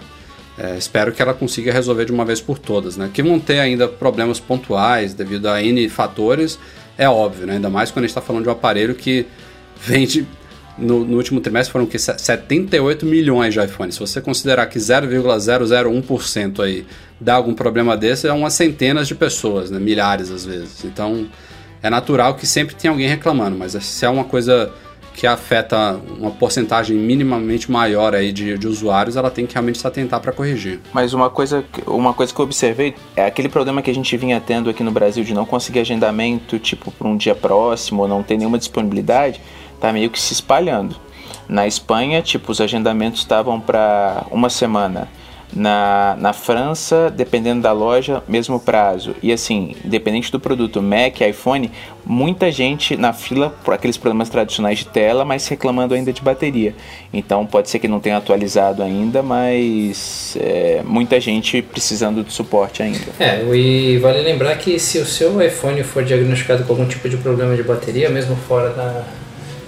[0.58, 3.08] É, espero que ela consiga resolver de uma vez por todas, né?
[3.12, 6.58] Que vão ter ainda problemas pontuais devido a N fatores,
[6.96, 7.54] é óbvio, né?
[7.54, 9.24] Ainda mais quando a gente está falando de um aparelho que
[9.80, 10.26] vende.
[10.76, 13.96] No, no, último trimestre foram que 78 milhões de iPhones.
[13.96, 16.86] Se você considerar que 0,001% aí
[17.20, 19.80] dá algum problema desse, é umas centenas de pessoas, né?
[19.80, 20.84] milhares às vezes.
[20.84, 21.26] Então
[21.82, 24.72] é natural que sempre tenha alguém reclamando, mas se é uma coisa
[25.18, 29.84] que afeta uma porcentagem minimamente maior aí de, de usuários, ela tem que realmente se
[29.84, 30.78] atentar para corrigir.
[30.92, 34.40] Mas uma coisa, uma coisa que eu observei é aquele problema que a gente vinha
[34.40, 38.22] tendo aqui no Brasil de não conseguir agendamento, tipo, para um dia próximo, ou não
[38.22, 39.40] ter nenhuma disponibilidade,
[39.80, 40.94] tá meio que se espalhando.
[41.48, 45.08] Na Espanha, tipo, os agendamentos estavam para uma semana.
[45.50, 49.14] Na, na França, dependendo da loja, mesmo prazo.
[49.22, 51.70] E assim, independente do produto Mac, iPhone,
[52.04, 56.74] muita gente na fila por aqueles problemas tradicionais de tela, mas reclamando ainda de bateria.
[57.12, 62.82] Então pode ser que não tenha atualizado ainda, mas é, muita gente precisando de suporte
[62.82, 63.06] ainda.
[63.18, 67.16] É, e vale lembrar que se o seu iPhone for diagnosticado com algum tipo de
[67.16, 69.04] problema de bateria, mesmo fora da,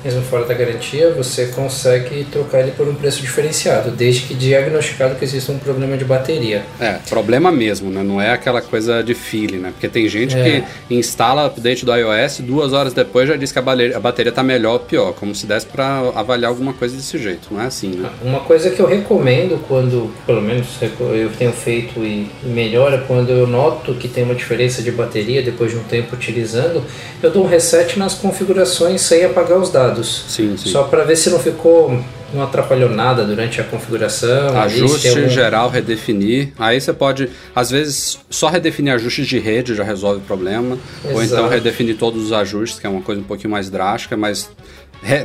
[0.04, 5.14] mesmo fora da garantia, você consegue trocar ele por um preço diferenciado, desde que diagnosticado
[5.16, 6.62] que exista um problema de bateria.
[6.80, 8.02] É, problema mesmo, né?
[8.02, 9.70] Não é aquela coisa de feeling, né?
[9.72, 10.64] Porque tem gente é.
[10.88, 14.74] que instala update do iOS duas horas depois já diz que a bateria está melhor
[14.74, 18.10] ou pior, como se desse para avaliar alguma coisa desse jeito, não é assim, né?
[18.22, 23.46] Uma coisa que eu recomendo quando, pelo menos eu tenho feito e melhora, quando eu
[23.46, 26.82] noto que tem uma diferença de bateria depois de um tempo utilizando,
[27.22, 30.24] eu dou um reset nas configurações sem apagar os dados dados.
[30.28, 30.70] Sim, sim.
[30.70, 34.58] Só para ver se não ficou, não atrapalhou nada durante a configuração.
[34.60, 35.28] Ajuste algum...
[35.28, 36.52] geral, redefinir.
[36.58, 40.78] Aí você pode, às vezes, só redefinir ajustes de rede já resolve o problema.
[41.04, 41.14] Exato.
[41.14, 44.50] Ou então redefinir todos os ajustes, que é uma coisa um pouquinho mais drástica, mas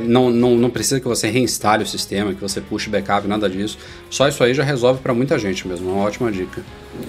[0.02, 3.78] não, não, não precisa que você reinstale o sistema, que você puxe backup, nada disso.
[4.08, 6.62] Só isso aí já resolve para muita gente mesmo, é uma ótima dica.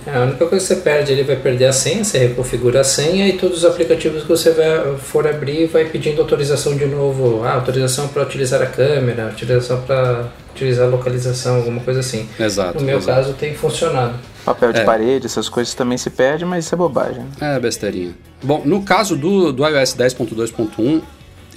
[0.06, 2.84] É, a única coisa que você perde, ele vai perder a senha, você reconfigura a
[2.84, 7.44] senha e todos os aplicativos que você vai, for abrir vai pedindo autorização de novo.
[7.44, 12.28] Ah, autorização para utilizar a câmera, autorização para utilizar a localização, alguma coisa assim.
[12.38, 12.80] Exato.
[12.80, 13.18] No meu exato.
[13.18, 14.16] caso tem funcionado.
[14.44, 14.84] Papel de é.
[14.84, 17.26] parede, essas coisas também se perde, mas isso é bobagem.
[17.40, 18.16] É besteirinha.
[18.42, 21.02] Bom, no caso do, do iOS 10.2.1,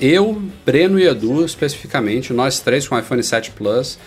[0.00, 3.98] eu, Breno e Edu, especificamente, nós três com o iPhone 7 Plus,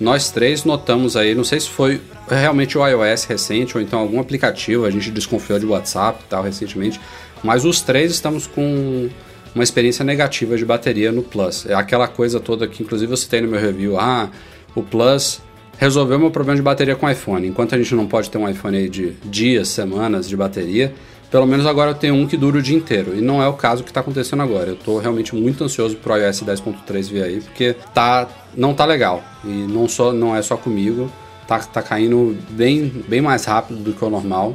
[0.00, 4.18] nós três notamos aí, não sei se foi realmente o iOS recente ou então algum
[4.18, 7.00] aplicativo, a gente desconfiou de WhatsApp e tal recentemente,
[7.44, 9.08] mas os três estamos com
[9.54, 11.66] uma experiência negativa de bateria no Plus.
[11.66, 14.30] É aquela coisa toda que inclusive eu citei no meu review, ah,
[14.74, 15.40] o Plus
[15.78, 17.46] resolveu meu problema de bateria com o iPhone.
[17.46, 20.94] Enquanto a gente não pode ter um iPhone aí de dias, semanas de bateria,
[21.32, 23.16] pelo menos agora eu tenho um que dura o dia inteiro.
[23.16, 24.68] E não é o caso que está acontecendo agora.
[24.68, 29.24] Eu estou realmente muito ansioso pro iOS 10.3 vir aí, porque tá, não tá legal.
[29.42, 31.10] E não, só, não é só comigo.
[31.48, 34.52] Tá, tá caindo bem, bem mais rápido do que o normal.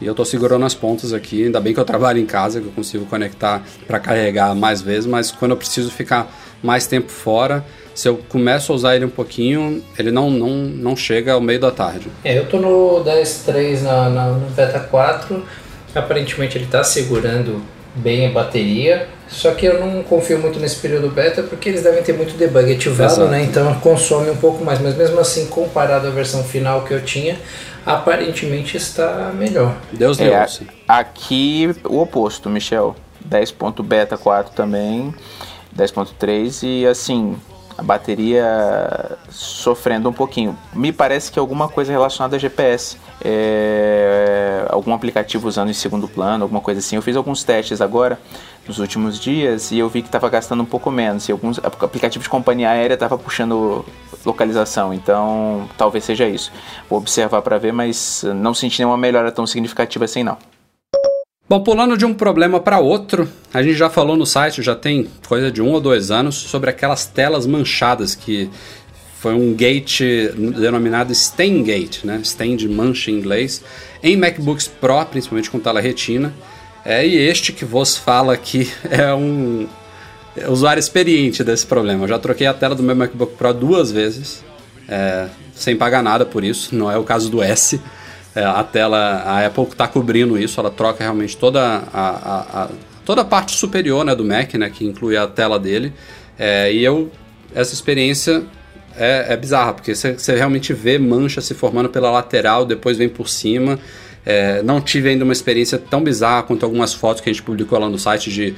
[0.00, 1.44] E eu estou segurando as pontas aqui.
[1.44, 5.04] Ainda bem que eu trabalho em casa, que eu consigo conectar para carregar mais vezes,
[5.04, 7.62] mas quando eu preciso ficar mais tempo fora,
[7.94, 11.60] se eu começo a usar ele um pouquinho, ele não, não, não chega ao meio
[11.60, 12.08] da tarde.
[12.24, 15.63] É, eu tô no 10.3 na, na, no beta 4
[15.94, 17.62] Aparentemente ele está segurando
[17.94, 22.02] bem a bateria, só que eu não confio muito nesse período beta porque eles devem
[22.02, 23.30] ter muito debug ativado, Exato.
[23.30, 23.44] né?
[23.44, 27.38] Então consome um pouco mais, mas mesmo assim, comparado à versão final que eu tinha,
[27.86, 29.76] aparentemente está melhor.
[29.92, 30.62] Deus é, Deus.
[30.88, 32.96] Aqui o oposto, Michel.
[33.28, 35.14] 10.beta 4 também,
[35.74, 37.36] 10.3 e assim,
[37.76, 38.44] a bateria
[39.30, 40.56] sofrendo um pouquinho.
[40.72, 46.44] Me parece que alguma coisa relacionada a GPS, é, algum aplicativo usando em segundo plano,
[46.44, 46.96] alguma coisa assim.
[46.96, 48.18] Eu fiz alguns testes agora
[48.66, 51.28] nos últimos dias e eu vi que estava gastando um pouco menos.
[51.28, 53.84] E alguns aplicativos de companhia aérea estavam puxando
[54.24, 56.52] localização, então talvez seja isso.
[56.88, 60.38] Vou observar para ver, mas não senti nenhuma melhora tão significativa assim não.
[61.46, 65.06] Bom, pulando de um problema para outro, a gente já falou no site, já tem
[65.28, 68.48] coisa de um ou dois anos, sobre aquelas telas manchadas que
[69.18, 70.00] foi um gate
[70.34, 72.18] denominado Stain Gate, né?
[72.24, 73.62] Stain de mancha em inglês,
[74.02, 76.32] em MacBooks Pro, principalmente com tela retina.
[76.82, 79.66] É, e este que vos fala aqui é um
[80.48, 82.04] usuário experiente desse problema.
[82.04, 84.42] Eu já troquei a tela do meu MacBook Pro duas vezes,
[84.88, 87.78] é, sem pagar nada por isso, não é o caso do S.
[88.34, 92.68] É, a tela, a Apple está cobrindo isso, ela troca realmente toda a, a, a,
[93.04, 95.92] toda a parte superior né, do Mac, né, que inclui a tela dele.
[96.38, 97.12] É, e eu,
[97.54, 98.42] essa experiência
[98.96, 103.28] é, é bizarra, porque você realmente vê mancha se formando pela lateral, depois vem por
[103.28, 103.78] cima.
[104.26, 107.78] É, não tive ainda uma experiência tão bizarra quanto algumas fotos que a gente publicou
[107.78, 108.54] lá no site de,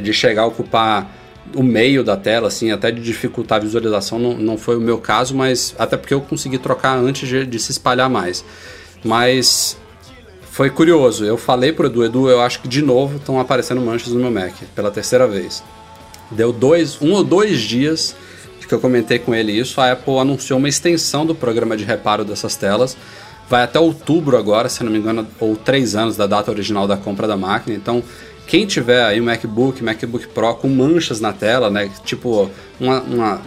[0.00, 1.20] de chegar a ocupar
[1.54, 4.98] o meio da tela, assim, até de dificultar a visualização, não, não foi o meu
[4.98, 8.44] caso, mas até porque eu consegui trocar antes de, de se espalhar mais.
[9.04, 9.76] Mas
[10.50, 11.24] foi curioso.
[11.24, 14.30] Eu falei pro Edu, Edu, eu acho que de novo estão aparecendo manchas no meu
[14.30, 15.62] Mac, pela terceira vez.
[16.30, 18.14] Deu dois, um ou dois dias
[18.70, 22.24] que eu comentei com ele isso, a Apple anunciou uma extensão do programa de reparo
[22.24, 22.96] dessas telas.
[23.48, 26.96] Vai até outubro agora, se não me engano, ou três anos da data original da
[26.96, 27.76] compra da máquina.
[27.76, 28.00] Então,
[28.46, 31.90] quem tiver aí um MacBook, MacBook Pro com manchas na tela, né?
[32.04, 33.42] Tipo, uma, uma,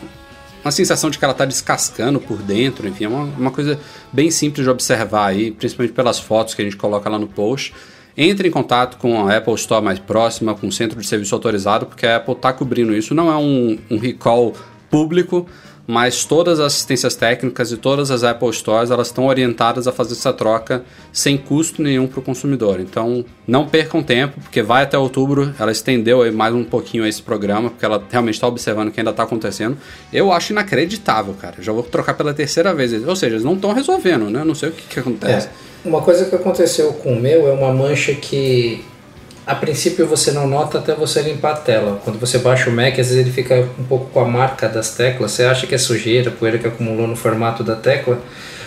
[0.63, 3.80] uma sensação de que ela está descascando por dentro, enfim, é uma, uma coisa
[4.12, 7.73] bem simples de observar aí, principalmente pelas fotos que a gente coloca lá no post.
[8.15, 11.88] Entre em contato com a Apple Store mais próxima, com o centro de serviço autorizado,
[11.88, 13.15] porque a Apple está cobrindo isso.
[13.15, 14.54] Não é um, um recall
[14.89, 15.47] público,
[15.86, 20.13] mas todas as assistências técnicas e todas as Apple Stores elas estão orientadas a fazer
[20.13, 22.80] essa troca sem custo nenhum para o consumidor.
[22.80, 25.54] Então não percam tempo, porque vai até outubro.
[25.60, 29.12] Ela estendeu mais um pouquinho esse programa, porque ela realmente está observando o que ainda
[29.12, 29.78] está acontecendo.
[30.12, 31.56] Eu acho inacreditável, cara.
[31.60, 32.93] Já vou trocar pela terceira vez.
[33.06, 34.43] Ou seja, eles não estão resolvendo, né?
[34.43, 35.48] Não sei o que, que acontece.
[35.48, 35.74] É.
[35.88, 38.86] Uma coisa que aconteceu com o meu é uma mancha que
[39.45, 42.01] a princípio você não nota até você limpar a tela.
[42.03, 44.95] Quando você baixa o Mac, às vezes ele fica um pouco com a marca das
[44.95, 45.32] teclas.
[45.32, 48.19] Você acha que é sujeira, poeira que acumulou no formato da tecla,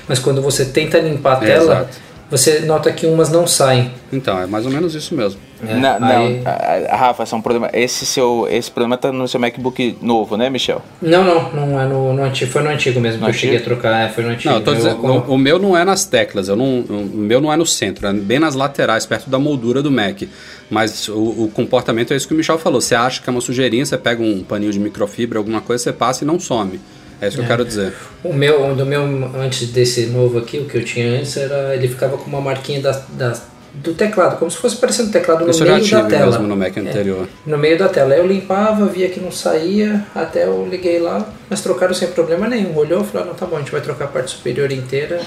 [0.06, 2.05] mas quando você tenta limpar a é, tela, exato.
[2.30, 3.92] Você nota que umas não saem.
[4.12, 5.40] Então, é mais ou menos isso mesmo.
[5.66, 6.42] É, não, aí...
[6.42, 7.70] não, Rafa, esse é um problema.
[7.72, 10.82] Esse seu, esse problema tá no seu MacBook novo, né, Michel?
[11.00, 12.50] Não, não, não é no, no antigo.
[12.50, 13.52] Foi no antigo mesmo no que antigo?
[13.52, 14.06] eu cheguei a trocar.
[14.06, 14.52] É, foi no antigo.
[14.52, 16.48] Não, tô dizendo, eu, o, o, meu não é nas teclas.
[16.48, 19.82] Eu não, o meu não é no centro, é bem nas laterais, perto da moldura
[19.82, 20.22] do Mac.
[20.68, 22.80] Mas o, o, comportamento é isso que o Michel falou.
[22.80, 25.92] Você acha que é uma sujeirinha, você pega um paninho de microfibra, alguma coisa, você
[25.92, 26.80] passa e não some.
[27.20, 27.44] É isso que é.
[27.44, 27.92] eu quero dizer.
[28.22, 29.02] O meu, do meu,
[29.36, 32.80] antes desse novo aqui, o que eu tinha antes, era ele ficava com uma marquinha
[32.80, 33.34] da, da
[33.82, 36.26] do teclado, como se fosse parecendo um teclado no Isso meio da tela.
[36.26, 37.24] Mesmo no Mac anterior.
[37.26, 38.14] É, no meio da tela.
[38.14, 42.74] Eu limpava, via que não saía, até eu liguei lá, mas trocaram sem problema nenhum.
[42.76, 45.20] Olhou e falou, ah, não, tá bom, a gente vai trocar a parte superior inteira.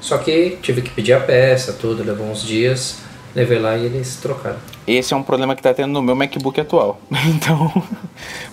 [0.00, 2.98] Só que tive que pedir a peça, tudo, levou uns dias,
[3.34, 4.58] levei lá e eles trocaram.
[4.86, 7.00] Esse é um problema que tá tendo no meu MacBook atual.
[7.30, 7.70] Então,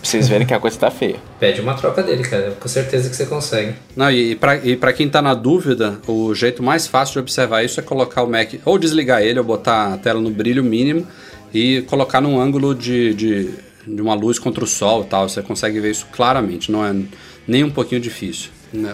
[0.02, 1.18] vocês verem que a coisa tá feia.
[1.40, 2.52] Pede uma troca dele, cara.
[2.60, 3.74] Com certeza que você consegue.
[3.96, 7.64] Não, e pra, e pra quem tá na dúvida, o jeito mais fácil de observar
[7.64, 11.06] isso é colocar o Mac, ou desligar ele, ou botar a tela no brilho mínimo
[11.54, 13.50] e colocar num ângulo de, de,
[13.86, 15.28] de uma luz contra o sol e tal.
[15.28, 16.96] Você consegue ver isso claramente, não é
[17.48, 18.52] nem um pouquinho difícil.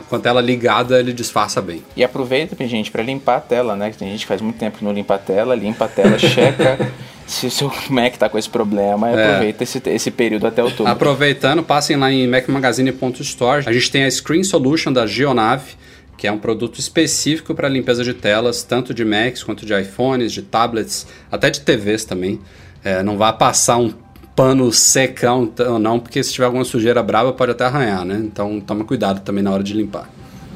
[0.09, 1.83] Com a tela ligada, ele disfarça bem.
[1.95, 3.91] E aproveita, gente, para limpar a tela, né?
[3.97, 6.91] Tem gente que faz muito tempo que não limpa a tela, limpa a tela, checa
[7.25, 9.25] se o seu Mac tá com esse problema, é.
[9.25, 10.91] aproveita esse, esse período até outubro.
[10.91, 13.63] Aproveitando, passem lá em macmagazine.store.
[13.65, 15.73] A gente tem a Screen Solution da Geonave,
[16.17, 20.31] que é um produto específico para limpeza de telas, tanto de Macs quanto de iPhones,
[20.31, 22.39] de tablets, até de TVs também.
[22.83, 23.93] É, não vá passar um
[24.36, 28.22] pano secão ou não, porque se tiver alguma sujeira brava pode até arranhar, né?
[28.24, 30.10] Então toma cuidado também na hora de limpar.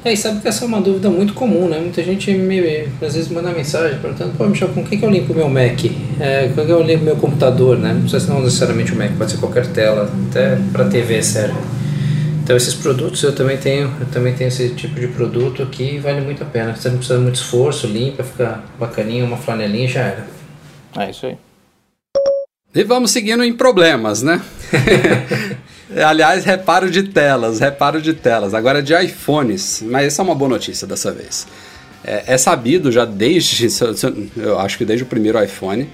[0.05, 1.79] É, e sabe que essa é uma dúvida muito comum, né?
[1.79, 2.59] Muita gente me,
[3.01, 5.83] às vezes manda mensagem perguntando, pô, Michel, com que, que eu limpo o meu Mac?
[6.19, 7.93] É, com que eu limpo o meu computador, né?
[7.93, 11.59] Não precisa não necessariamente o Mac, pode ser qualquer tela, até para TV serve.
[12.41, 16.21] Então esses produtos eu também tenho, eu também tenho esse tipo de produto aqui vale
[16.21, 16.73] muito a pena.
[16.73, 20.27] Você não precisa de muito esforço, limpa, fica bacaninha, uma flanelinha já era.
[20.97, 21.37] É isso aí.
[22.77, 24.39] E vamos seguindo em problemas, né?
[26.05, 28.53] Aliás, reparo de telas, reparo de telas.
[28.53, 31.47] Agora de iPhones, mas essa é uma boa notícia dessa vez.
[32.03, 33.67] É, é sabido já desde,
[34.37, 35.89] eu acho que desde o primeiro iPhone,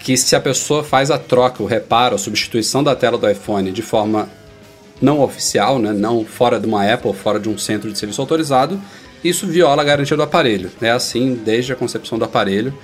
[0.00, 3.70] que se a pessoa faz a troca, o reparo, a substituição da tela do iPhone
[3.70, 4.28] de forma
[5.00, 8.82] não oficial, né, não fora de uma Apple, fora de um centro de serviço autorizado,
[9.22, 10.68] isso viola a garantia do aparelho.
[10.82, 12.74] É assim desde a concepção do aparelho.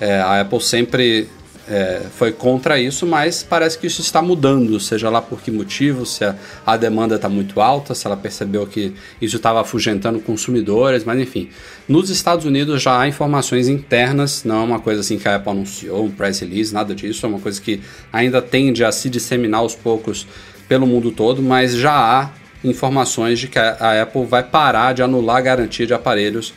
[0.00, 1.28] É, a Apple sempre
[1.68, 6.04] é, foi contra isso, mas parece que isso está mudando, seja lá por que motivo,
[6.04, 6.34] se a,
[6.66, 11.48] a demanda está muito alta, se ela percebeu que isso estava afugentando consumidores, mas enfim.
[11.88, 15.50] Nos Estados Unidos já há informações internas, não é uma coisa assim que a Apple
[15.50, 17.80] anunciou, um press release, nada disso, é uma coisa que
[18.12, 20.26] ainda tende a se disseminar aos poucos
[20.68, 22.30] pelo mundo todo, mas já há
[22.64, 26.54] informações de que a, a Apple vai parar de anular a garantia de aparelhos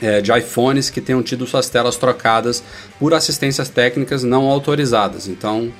[0.00, 2.62] é, de iPhones que tenham tido suas telas trocadas
[2.98, 5.28] por assistências técnicas não autorizadas.
[5.28, 5.72] Então,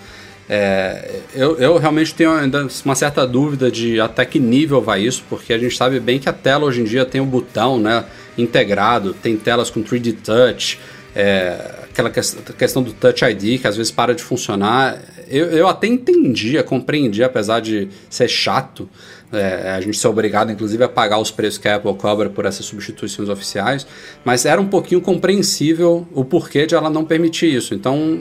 [0.53, 5.25] é, eu, eu, realmente tenho ainda uma certa dúvida de até que nível vai isso,
[5.29, 8.05] porque a gente sabe bem que a tela hoje em dia tem um botão né,
[8.37, 10.79] integrado, tem telas com 3D Touch,
[11.15, 15.01] é, aquela questão do Touch ID que às vezes para de funcionar.
[15.29, 18.91] Eu, eu até entendia, compreendi, apesar de ser chato,
[19.33, 22.47] é, a gente ser obrigado, inclusive, a pagar os preços que a Apple cobra por
[22.47, 23.87] essas substituições oficiais,
[24.25, 27.75] mas era um pouquinho compreensível o porquê de ela não permitir isso.
[27.75, 28.21] Então,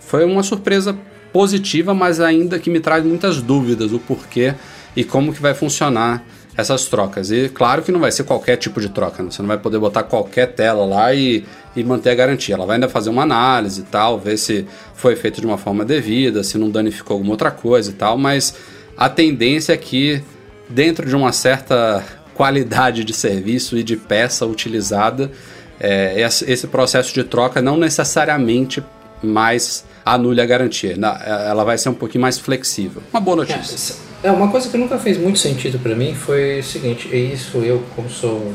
[0.00, 0.96] foi uma surpresa
[1.32, 4.54] positiva, mas ainda que me traz muitas dúvidas o porquê
[4.96, 6.24] e como que vai funcionar
[6.56, 7.30] essas trocas.
[7.30, 9.30] E claro que não vai ser qualquer tipo de troca, né?
[9.30, 11.44] você não vai poder botar qualquer tela lá e,
[11.74, 12.54] e manter a garantia.
[12.54, 15.84] Ela vai ainda fazer uma análise e tal, ver se foi feito de uma forma
[15.84, 18.54] devida, se não danificou alguma outra coisa e tal, mas
[18.96, 20.22] a tendência é que
[20.70, 22.02] dentro de uma certa
[22.34, 25.30] qualidade de serviço e de peça utilizada,
[25.78, 28.82] é, esse processo de troca não necessariamente
[29.22, 30.96] mais anule a garantia.
[31.24, 33.02] Ela vai ser um pouquinho mais flexível.
[33.12, 33.96] Uma boa notícia.
[34.22, 37.58] É, uma coisa que nunca fez muito sentido para mim foi o seguinte, é isso
[37.58, 38.52] eu como sou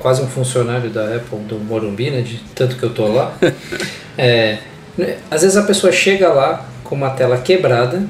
[0.00, 3.36] quase um funcionário da Apple do Morumbi, né, de tanto que eu tô lá.
[4.16, 4.58] é,
[4.96, 8.04] né, às vezes a pessoa chega lá com uma tela quebrada,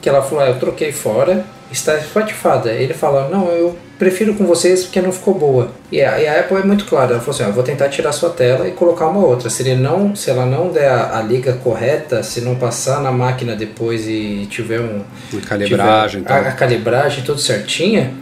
[0.00, 2.70] que ela falou, ah, eu troquei fora, está espatifada.
[2.70, 5.70] Ele fala, não, eu prefiro com vocês porque não ficou boa.
[5.90, 8.12] E a, e a Apple é muito clara, ela falou assim, eu vou tentar tirar
[8.12, 9.48] sua tela e colocar uma outra.
[9.50, 13.10] Se, ele não, se ela não der a, a liga correta, se não passar na
[13.10, 15.02] máquina depois e tiver um...
[15.32, 16.22] Uma calibragem.
[16.22, 18.12] Tiver, a, a, calibragem tudo certinha,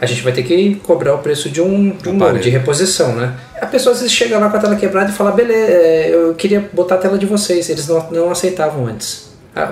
[0.00, 3.34] a gente vai ter que cobrar o preço de um, de, um de reposição, né?
[3.60, 6.34] A pessoa às vezes chega lá com a tela quebrada e fala, beleza, é, eu
[6.34, 7.68] queria botar a tela de vocês.
[7.68, 9.28] Eles não, não aceitavam antes.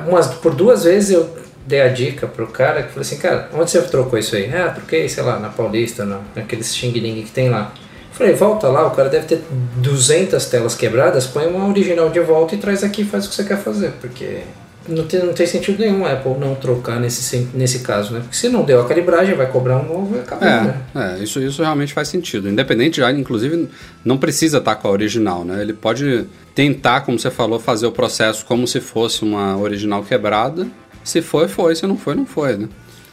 [0.07, 3.71] Umas, por duas vezes eu dei a dica pro cara que falei assim, cara, onde
[3.71, 4.51] você trocou isso aí?
[4.53, 7.73] Ah, troquei, sei lá, na Paulista, na, naqueles xing que tem lá.
[8.11, 9.43] Falei, volta lá, o cara deve ter
[9.77, 13.35] 200 telas quebradas, põe uma original de volta e traz aqui e faz o que
[13.35, 14.41] você quer fazer, porque
[14.89, 18.21] não tem, não tem sentido nenhum a Apple não trocar nesse, nesse caso, né?
[18.21, 20.81] Porque se não deu a calibragem, vai cobrar um novo e acabou, é, né?
[20.95, 22.49] É, isso, isso realmente faz sentido.
[22.49, 23.69] Independente, já, inclusive,
[24.03, 25.61] não precisa estar com a original, né?
[25.61, 30.67] Ele pode tentar, como você falou, fazer o processo como se fosse uma original quebrada
[31.09, 31.75] se foi, foi.
[31.75, 32.69] Se não foi, não foi, né?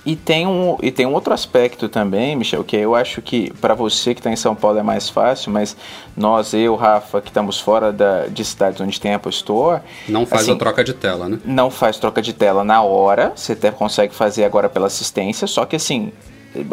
[0.05, 3.73] E tem, um, e tem um outro aspecto também, Michel, que eu acho que para
[3.73, 5.75] você que está em São Paulo é mais fácil, mas
[6.15, 9.81] nós, eu, Rafa, que estamos fora da, de cidades onde tem Apple Store.
[10.07, 11.39] Não faz assim, a troca de tela, né?
[11.43, 15.65] Não faz troca de tela na hora, você até consegue fazer agora pela assistência, só
[15.65, 16.11] que assim,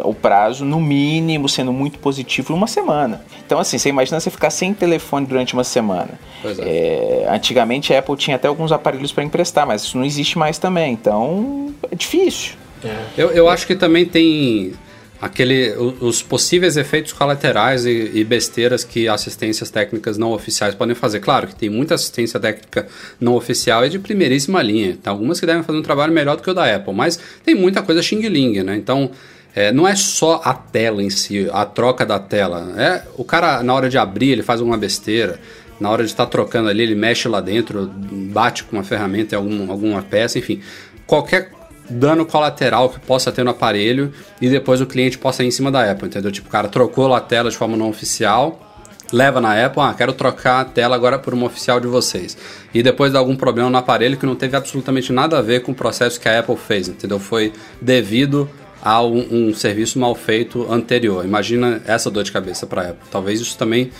[0.04, 3.24] o prazo, no mínimo, sendo muito positivo, uma semana.
[3.44, 6.18] Então, assim, você imagina você ficar sem telefone durante uma semana.
[6.44, 7.24] É.
[7.24, 10.58] É, antigamente a Apple tinha até alguns aparelhos para emprestar, mas isso não existe mais
[10.58, 10.92] também.
[10.92, 12.54] Então, é difícil.
[12.84, 12.96] É.
[13.16, 14.74] Eu, eu acho que também tem
[15.22, 21.20] aquele, os possíveis efeitos colaterais e, e, besteiras que assistências técnicas não oficiais podem fazer.
[21.20, 22.88] Claro que tem muita assistência técnica
[23.20, 24.98] não oficial e de primeiríssima linha.
[25.00, 27.54] Tem algumas que devem fazer um trabalho melhor do que o da Apple, mas tem
[27.54, 28.74] muita coisa xing-ling, né?
[28.74, 29.12] Então,
[29.54, 32.72] é, não é só a tela em si, a troca da tela.
[32.76, 35.38] É o cara na hora de abrir ele faz alguma besteira,
[35.78, 37.90] na hora de estar tá trocando ali ele mexe lá dentro,
[38.32, 40.60] bate com uma ferramenta algum, alguma peça, enfim,
[41.06, 41.50] qualquer
[41.90, 45.70] dano colateral que possa ter no aparelho e depois o cliente possa ir em cima
[45.70, 46.32] da Apple, entendeu?
[46.32, 48.72] Tipo, o cara trocou a tela de forma não oficial,
[49.12, 52.36] leva na Apple, ah, quero trocar a tela agora por uma oficial de vocês.
[52.72, 55.72] E depois dá algum problema no aparelho que não teve absolutamente nada a ver com
[55.72, 57.18] o processo que a Apple fez, entendeu?
[57.18, 58.48] Foi devido
[58.82, 61.24] a um, um, serviço mal feito anterior.
[61.24, 63.08] Imagina essa dor de cabeça para a Apple.
[63.10, 63.92] Talvez isso também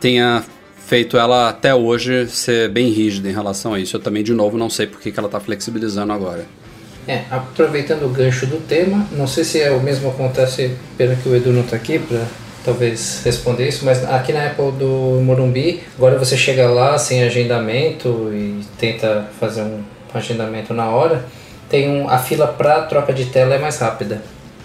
[0.00, 0.42] tenha
[0.86, 3.96] feito ela até hoje ser bem rígida em relação a isso.
[3.96, 6.46] Eu também, de novo, não sei por que, ela está flexibilizando agora.
[7.06, 11.28] É, aproveitando o gancho do tema, não sei se é o mesmo acontece, pena que
[11.28, 12.24] o Edu não está aqui para
[12.64, 18.30] talvez responder isso, mas aqui na Apple do Morumbi, agora você chega lá sem agendamento
[18.32, 19.82] e tenta fazer um
[20.14, 21.24] agendamento na hora
[21.72, 24.20] tem um, a fila para troca de tela é mais rápida.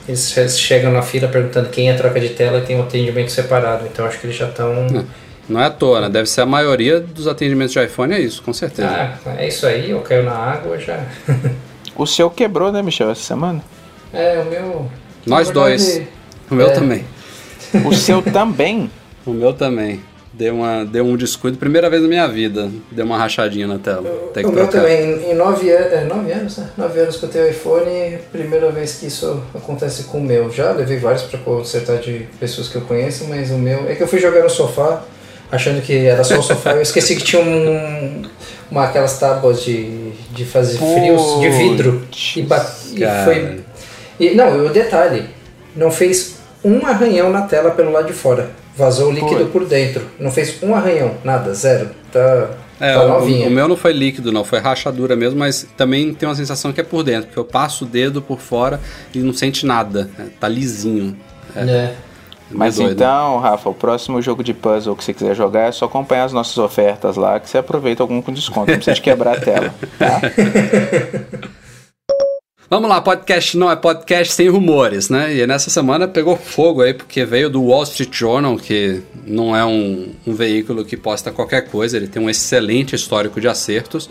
[0.09, 3.85] Eles chegam na fila perguntando quem é troca de tela e tem um atendimento separado.
[3.85, 4.73] Então acho que eles já estão.
[4.89, 5.05] Não,
[5.47, 6.09] não, é à toa, né?
[6.09, 8.89] Deve ser a maioria dos atendimentos de iPhone é isso, com certeza.
[8.89, 11.01] Ah, é isso aí, eu caiu na água já.
[11.95, 13.63] o seu quebrou, né, Michel, essa semana?
[14.13, 14.91] É, o meu.
[15.25, 16.01] Nós dois.
[16.51, 16.71] O meu é...
[16.71, 17.05] também.
[17.85, 18.91] O seu também?
[19.25, 20.01] O meu também.
[20.33, 22.69] Deu, uma, deu um descuido, primeira vez na minha vida.
[22.91, 24.03] Deu uma rachadinha na tela.
[24.33, 26.69] Tem que o meu também, em nove, é, nove anos, né?
[26.77, 30.51] Nove anos que eu tenho iPhone, primeira vez que isso acontece com o meu.
[30.51, 33.89] Já levei vários para consertar de pessoas que eu conheço, mas o meu.
[33.89, 35.03] É que eu fui jogar no sofá,
[35.51, 38.23] achando que era só o sofá, eu esqueci que tinha um,
[38.69, 42.07] uma, aquelas tábuas de, de fazer frios de vidro.
[42.35, 43.59] E, e foi.
[44.19, 45.29] E, não, o detalhe,
[45.75, 48.49] não fez um arranhão na tela pelo lado de fora.
[48.77, 49.45] Vazou o líquido foi.
[49.47, 50.05] por dentro.
[50.19, 51.89] Não fez um arranhão, nada, zero.
[52.11, 56.13] Tá, é, tá o, o, meu não foi líquido, não, foi rachadura mesmo, mas também
[56.13, 58.79] tem uma sensação que é por dentro, porque eu passo o dedo por fora
[59.15, 60.09] e não sente nada.
[60.19, 61.17] É, tá lisinho.
[61.55, 61.61] É.
[61.61, 61.95] é.
[62.51, 66.23] Mas então, Rafa, o próximo jogo de puzzle que você quiser jogar é só acompanhar
[66.23, 69.39] as nossas ofertas lá, que você aproveita algum com desconto, não precisa de quebrar a
[69.41, 70.21] tela, tá?
[72.69, 75.33] Vamos lá, podcast não é podcast sem rumores, né?
[75.33, 79.63] E nessa semana pegou fogo aí, porque veio do Wall Street Journal, que não é
[79.63, 84.09] um, um veículo que posta qualquer coisa, ele tem um excelente histórico de acertos.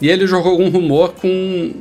[0.00, 1.74] E ele jogou algum rumor com.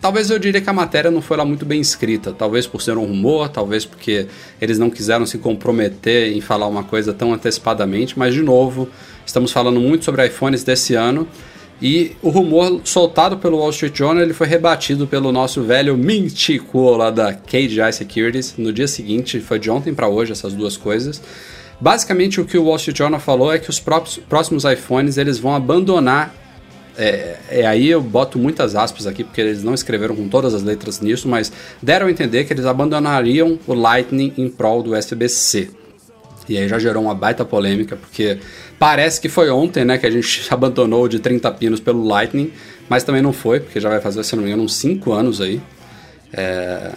[0.00, 2.32] Talvez eu diria que a matéria não foi lá muito bem escrita.
[2.32, 4.28] Talvez por ser um rumor, talvez porque
[4.60, 8.16] eles não quiseram se comprometer em falar uma coisa tão antecipadamente.
[8.16, 8.88] Mas, de novo,
[9.26, 11.26] estamos falando muito sobre iPhones desse ano.
[11.80, 16.90] E o rumor soltado pelo Wall Street Journal ele foi rebatido pelo nosso velho Mintico
[16.96, 21.20] lá da KGI Securities no dia seguinte, foi de ontem para hoje essas duas coisas.
[21.78, 25.54] Basicamente o que o Wall Street Journal falou é que os próximos iPhones eles vão
[25.54, 26.34] abandonar
[26.98, 30.62] é, é, aí eu boto muitas aspas aqui, porque eles não escreveram com todas as
[30.62, 31.52] letras nisso, mas
[31.82, 35.68] deram a entender que eles abandonariam o Lightning em prol do USB-C.
[36.48, 38.38] E aí já gerou uma baita polêmica, porque
[38.78, 42.52] parece que foi ontem, né, que a gente abandonou de 30 pinos pelo Lightning,
[42.88, 45.40] mas também não foi, porque já vai fazer, se não me engano, uns 5 anos
[45.40, 45.60] aí.
[46.32, 46.92] É,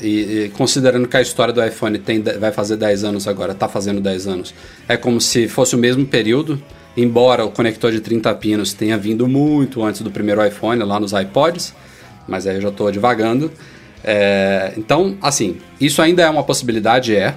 [0.00, 0.08] e,
[0.44, 4.00] e, considerando que a história do iPhone tem, vai fazer 10 anos agora, está fazendo
[4.00, 4.54] 10 anos,
[4.86, 6.62] é como se fosse o mesmo período,
[6.96, 11.12] embora o conector de 30 pinos tenha vindo muito antes do primeiro iPhone, lá nos
[11.12, 11.74] iPods,
[12.28, 13.50] mas aí eu já estou divagando.
[14.04, 17.36] É, então, assim, isso ainda é uma possibilidade, é.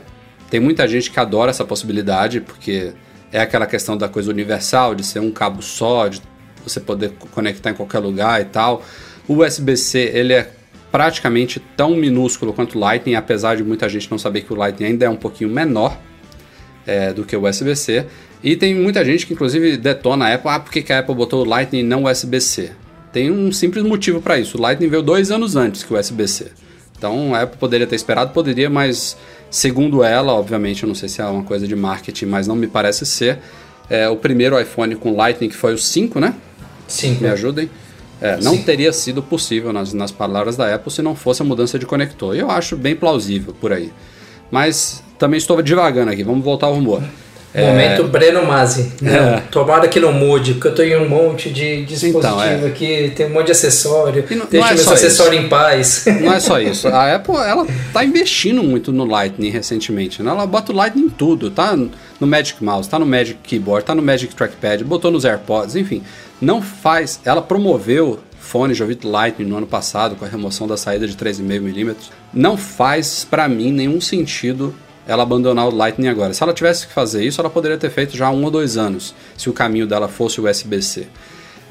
[0.49, 2.93] Tem muita gente que adora essa possibilidade, porque
[3.31, 6.21] é aquela questão da coisa universal, de ser um cabo só, de
[6.63, 8.83] você poder conectar em qualquer lugar e tal.
[9.27, 10.51] O USB-C, ele é
[10.91, 14.87] praticamente tão minúsculo quanto o Lightning, apesar de muita gente não saber que o Lightning
[14.87, 15.97] ainda é um pouquinho menor
[16.85, 18.05] é, do que o USB-C.
[18.43, 21.43] E tem muita gente que inclusive detona a Apple, ah, por que, a Apple botou
[21.43, 22.71] o Lightning e não o USB-C?
[23.11, 24.57] Tem um simples motivo para isso.
[24.57, 26.51] O Lightning veio dois anos antes que o USB-C.
[26.99, 29.17] Então a Apple poderia ter esperado, poderia, mas
[29.49, 32.67] segundo ela, obviamente, eu não sei se é uma coisa de marketing, mas não me
[32.67, 33.39] parece ser.
[33.89, 36.35] É, o primeiro iPhone com Lightning, que foi o 5, né?
[36.87, 37.23] 5.
[37.23, 37.69] Me ajudem.
[38.21, 38.63] É, não Sim.
[38.63, 42.35] teria sido possível, nas, nas palavras da Apple, se não fosse a mudança de conector.
[42.35, 43.91] E eu acho bem plausível por aí.
[44.51, 47.01] Mas também estou divagando aqui, vamos voltar ao rumor.
[47.55, 48.03] Momento é...
[48.03, 48.91] Breno Masi.
[49.03, 49.41] É.
[49.49, 52.67] Tomara que não mude, porque eu em um monte de dispositivo então, é.
[52.67, 54.23] aqui, tem um monte de acessório.
[54.29, 55.45] Não, deixa não é meu acessório isso.
[55.45, 56.05] em paz.
[56.21, 56.87] Não é só isso.
[56.87, 60.21] A Apple, ela tá investindo muito no Lightning recentemente.
[60.21, 60.29] Né?
[60.29, 61.75] Ela bota o Lightning em tudo, tá?
[62.19, 66.03] No Magic Mouse, tá no Magic Keyboard, tá no Magic Trackpad, botou nos AirPods, enfim.
[66.41, 67.19] Não faz.
[67.25, 71.15] Ela promoveu fones de ouvido Lightning no ano passado com a remoção da saída de
[71.15, 71.95] 3,5mm.
[72.33, 74.73] Não faz para mim nenhum sentido
[75.09, 76.35] ela abandonar o Lightning agora.
[76.35, 78.77] Se ela tivesse que fazer isso, ela poderia ter feito já há um ou dois
[78.77, 81.07] anos, se o caminho dela fosse o USB-C.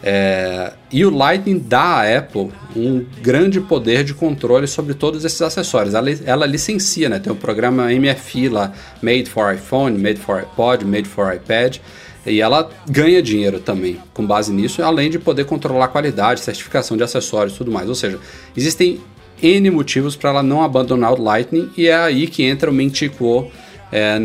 [0.02, 5.40] É, e o Lightning dá à Apple um grande poder de controle sobre todos esses
[5.40, 5.94] acessórios.
[5.94, 7.20] Ela, ela licencia, né?
[7.20, 11.76] Tem o programa MFI lá, Made for iPhone, Made for iPod, Made for iPad.
[12.26, 16.96] E ela ganha dinheiro também com base nisso, além de poder controlar a qualidade, certificação
[16.96, 17.88] de acessórios e tudo mais.
[17.88, 18.18] Ou seja,
[18.56, 19.00] existem
[19.42, 23.50] N motivos para ela não abandonar o Lightning e é aí que entra o Mintico
[23.90, 24.18] é,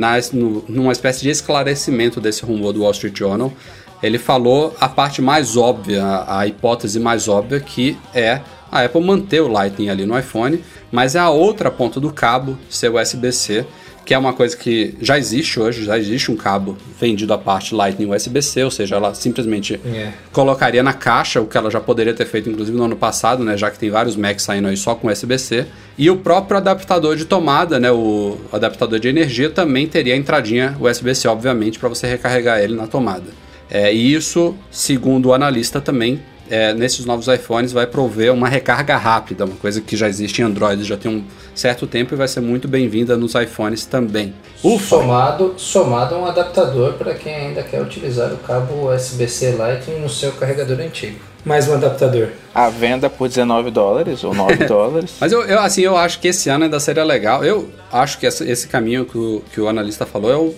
[0.68, 3.53] numa espécie de esclarecimento desse rumor do Wall Street Journal.
[4.01, 8.41] Ele falou a parte mais óbvia, a, a hipótese mais óbvia, que é
[8.72, 10.61] a Apple manter o Lightning ali no iPhone,
[10.91, 13.66] mas é a outra ponta do cabo ser USB-C
[14.06, 17.74] que é uma coisa que já existe hoje, já existe um cabo vendido à parte
[17.74, 20.10] Lightning USB-C, ou seja, ela simplesmente yeah.
[20.10, 20.14] É.
[20.32, 23.56] colocaria na caixa o que ela já poderia ter feito, inclusive no ano passado, né,
[23.58, 25.66] já que tem vários Macs saindo aí só com USB-C,
[25.97, 30.76] e o próprio adaptador de tomada, né, o adaptador de energia também teria a entradinha
[30.80, 33.43] USB-C, obviamente, para você recarregar ele na tomada.
[33.70, 36.20] É, e isso, segundo o analista, também
[36.54, 40.45] é, nesses novos iPhones vai prover uma recarga rápida, uma coisa que já existe em
[40.45, 41.24] Android já tem um
[41.56, 44.36] certo tempo e vai ser muito bem-vinda nos iPhones também.
[44.64, 44.97] Ufa.
[44.97, 50.08] Somado, somado a um adaptador para quem ainda quer utilizar o cabo USB-C Lightning no
[50.08, 51.18] seu carregador antigo.
[51.43, 52.28] Mais um adaptador.
[52.54, 55.16] A venda por 19 dólares ou 9 dólares.
[55.20, 57.43] Mas eu, eu, assim, eu acho que esse ano ainda seria legal.
[57.43, 60.56] Eu acho que esse, esse caminho que o, que o analista falou, eu,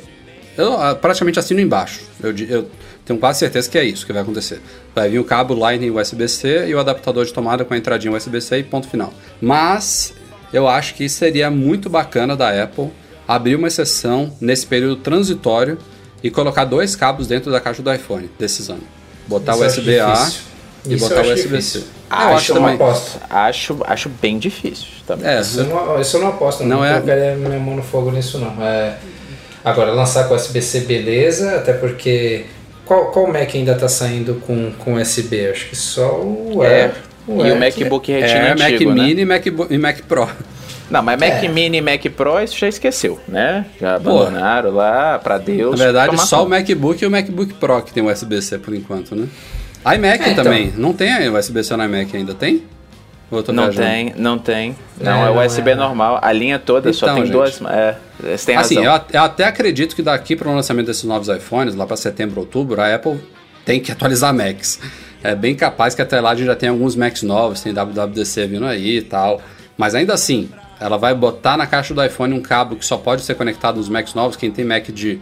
[0.57, 2.01] eu ah, praticamente assino embaixo.
[2.21, 2.67] Eu, eu
[3.05, 4.59] tenho quase certeza que é isso que vai acontecer.
[4.93, 8.57] Vai vir o cabo Lightning USB-C e o adaptador de tomada com a entradinha USB-C
[8.57, 9.13] e ponto final.
[9.39, 10.13] Mas
[10.51, 12.89] eu acho que seria muito bacana da Apple
[13.27, 15.77] abrir uma exceção nesse período transitório
[16.23, 18.83] e colocar dois cabos dentro da caixa do iPhone desses anos.
[19.27, 20.31] Botar USB-A
[20.87, 21.83] e isso botar USB-C.
[22.09, 23.19] Acho, acho uma aposta.
[23.29, 25.27] Acho, acho bem difícil também.
[25.27, 26.93] É, isso, eu não, isso eu não aposto, não, não é...
[26.93, 28.63] colocaria minha mão no fogo nisso não.
[28.63, 28.97] É...
[29.63, 32.45] Agora, lançar com USB-C beleza, até porque
[32.85, 35.49] qual, qual Mac ainda está saindo com, com USB?
[35.49, 36.83] Acho que só o é.
[36.83, 36.93] Air.
[37.27, 39.03] O e Air o MacBook é, Retina é, antigo, Mac né?
[39.03, 40.29] Mini Mac, e Mac Pro.
[40.89, 41.47] Não, mas Mac é.
[41.47, 43.65] Mini e Mac Pro isso já esqueceu, né?
[43.81, 45.71] Já abandonaram Pô, lá para Deus.
[45.71, 46.47] Na verdade, só conta.
[46.47, 49.27] o MacBook e o MacBook Pro que tem USB-C por enquanto, né?
[49.85, 50.43] iMac é, então.
[50.43, 50.73] também.
[50.75, 52.63] Não tem USB-C no iMac ainda, tem?
[53.51, 54.75] Não tem, não tem.
[54.99, 55.75] Não, é, é USB é.
[55.75, 56.19] normal.
[56.21, 57.59] A linha toda então, só tem gente, duas.
[57.61, 58.93] É, você tem assim, razão.
[58.93, 62.39] Eu, eu até acredito que daqui para o lançamento desses novos iPhones, lá para setembro,
[62.39, 63.19] outubro, a Apple
[63.65, 64.79] tem que atualizar Macs.
[65.23, 68.45] É bem capaz que até lá a gente já tem alguns Macs novos, tem WWDC
[68.47, 69.41] vindo aí e tal.
[69.75, 70.49] Mas ainda assim,
[70.79, 73.89] ela vai botar na caixa do iPhone um cabo que só pode ser conectado nos
[73.89, 74.37] Macs novos.
[74.37, 75.19] Quem tem Mac de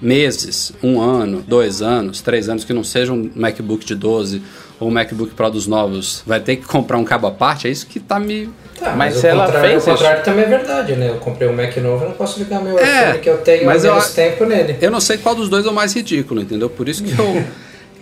[0.00, 4.42] meses, um ano, dois anos, três anos, que não seja um MacBook de 12
[4.82, 7.68] ou um MacBook Pro dos novos, vai ter que comprar um cabo à parte?
[7.68, 8.50] É isso que tá me.
[8.78, 9.86] Tá, mas, mas ela fez.
[9.86, 11.08] O contrário também é verdade, né?
[11.08, 13.66] Eu comprei um Mac novo, eu não posso ligar meu é, iPhone que eu tenho
[13.66, 14.76] mas menos eu, tempo nele.
[14.80, 16.68] Eu não sei qual dos dois é o mais ridículo, entendeu?
[16.68, 17.44] Por isso que eu.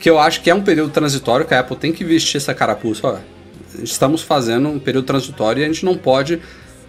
[0.01, 2.55] que eu acho que é um período transitório que a Apple tem que vestir essa
[2.55, 3.07] carapuça.
[3.07, 3.17] Ó,
[3.83, 6.41] estamos fazendo um período transitório e a gente não pode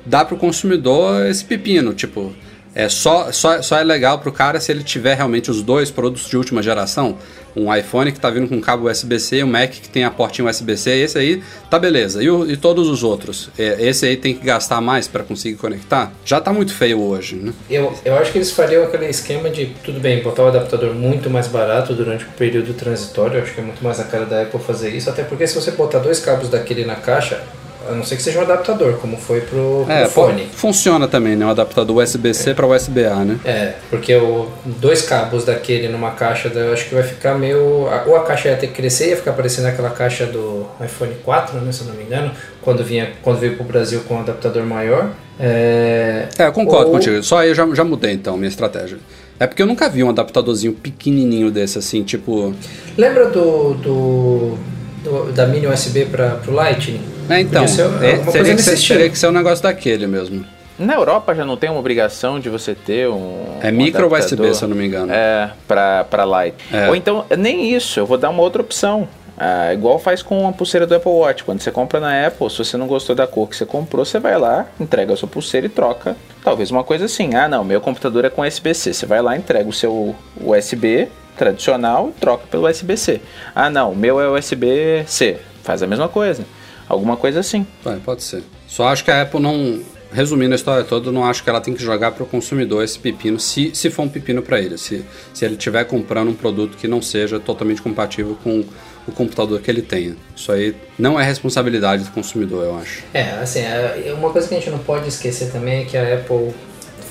[0.06, 1.94] dar para o consumidor esse pepino.
[1.94, 2.34] Tipo,
[2.74, 5.92] é só, só, só é legal para o cara se ele tiver realmente os dois
[5.92, 7.18] produtos de última geração.
[7.54, 10.90] Um iPhone que está vindo com cabo USB-C um Mac que tem a portinha USB-C.
[10.90, 12.24] Esse aí tá beleza.
[12.24, 13.50] E, o, e todos os outros?
[13.60, 16.14] É, esse aí tem que gastar mais para conseguir conectar?
[16.24, 17.52] Já tá muito feio hoje, né?
[17.70, 21.30] Eu, eu acho que eles fariam aquele esquema de, tudo bem, botar o adaptador muito
[21.30, 23.38] mais barato durante o período transitório.
[23.38, 25.10] Eu acho que é muito mais a cara da Apple fazer isso.
[25.10, 27.44] Até porque se você botar dois cabos daquele na caixa,
[27.90, 30.48] a não ser que seja um adaptador, como foi pro, pro É, fone.
[30.54, 31.46] funciona também, né?
[31.46, 33.40] O adaptador USB-C para USB-A, né?
[33.44, 37.60] É, porque o, dois cabos daquele numa caixa, da- eu acho que vai ficar meio.
[38.08, 41.60] Ou a caixa ia ter que crescer, ia ficar parecendo aquela caixa do iPhone 4,
[41.60, 44.64] né, se eu não me engano, quando, vinha, quando veio pro Brasil com um adaptador
[44.64, 45.10] maior.
[45.40, 47.22] É, É, eu concordo ou- contigo.
[47.24, 48.98] Só aí eu já, já mudei então minha estratégia.
[49.40, 52.54] É porque eu nunca vi um adaptadorzinho pequenininho desse assim, tipo.
[52.96, 54.58] Lembra do, do,
[55.04, 57.02] do- da mini USB para pro Lightning?
[57.32, 57.66] É, então.
[57.66, 59.00] Podia ser é, teria, que ser, estilo.
[59.00, 60.46] teria que ser um negócio daquele mesmo.
[60.78, 63.60] Na Europa já não tem uma obrigação de você ter um.
[63.62, 65.12] É um micro USB, se eu não me engano.
[65.14, 66.56] É, pra, pra Light.
[66.74, 66.90] É.
[66.90, 69.08] Ou então, nem isso, eu vou dar uma outra opção.
[69.38, 71.44] Ah, igual faz com a pulseira do Apple Watch.
[71.44, 74.20] Quando você compra na Apple, se você não gostou da cor que você comprou, você
[74.20, 76.16] vai lá, entrega a sua pulseira e troca.
[76.44, 78.94] Talvez uma coisa assim: ah, não, meu computador é com USB-C.
[78.94, 81.08] Você vai lá, entrega o seu USB
[81.38, 83.22] tradicional e troca pelo USB-C.
[83.56, 85.38] Ah, não, o meu é USB-C.
[85.64, 86.44] Faz a mesma coisa.
[86.92, 87.66] Alguma coisa assim.
[87.84, 88.44] Vai, pode ser.
[88.68, 89.80] Só acho que a Apple não.
[90.14, 93.00] Resumindo a história toda, não acho que ela tem que jogar para o consumidor esse
[93.00, 94.78] pepino, se, se for um pepino para ele.
[94.78, 98.66] Se, se ele estiver comprando um produto que não seja totalmente compatível com
[99.08, 100.18] o computador que ele tenha.
[100.36, 103.04] Isso aí não é responsabilidade do consumidor, eu acho.
[103.14, 106.16] É, assim, é- uma coisa que a gente não pode esquecer também é que a
[106.16, 106.54] Apple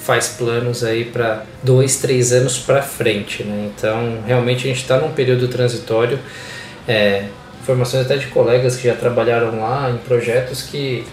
[0.03, 3.71] faz planos aí para dois, três anos para frente, né?
[3.75, 6.19] Então, realmente a gente está num período transitório.
[6.87, 7.25] É,
[7.63, 11.05] informações até de colegas que já trabalharam lá em projetos que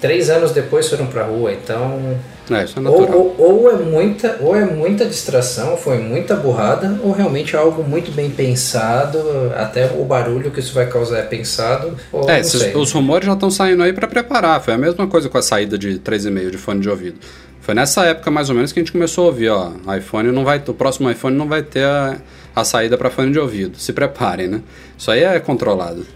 [0.00, 1.52] três anos depois foram para a rua.
[1.52, 2.16] Então,
[2.50, 3.00] É, é ou,
[3.38, 7.82] ou, ou é muita, ou é muita distração, foi muita burrada, ou realmente é algo
[7.82, 9.18] muito bem pensado,
[9.56, 11.96] até o barulho que isso vai causar é pensado.
[12.28, 14.60] É, esses- os rumores já estão saindo aí para preparar.
[14.62, 17.18] Foi a mesma coisa com a saída de 3,5 de fone de ouvido.
[17.60, 20.44] Foi nessa época mais ou menos que a gente começou a ouvir, ó, iPhone não
[20.44, 22.16] vai, o próximo iPhone não vai ter a,
[22.56, 23.78] a saída para fone de ouvido.
[23.78, 24.62] Se preparem, né?
[24.96, 26.06] Isso aí é controlado.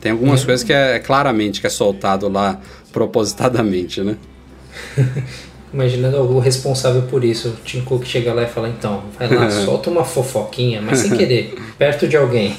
[0.00, 2.58] Tem algumas coisas que é, é claramente que é soltado lá
[2.90, 4.16] propositadamente, né?
[5.72, 9.48] Imaginando o responsável por isso, o Tim Cook chega lá e fala, então, vai lá,
[9.64, 12.56] solta uma fofoquinha, mas sem querer, perto de alguém.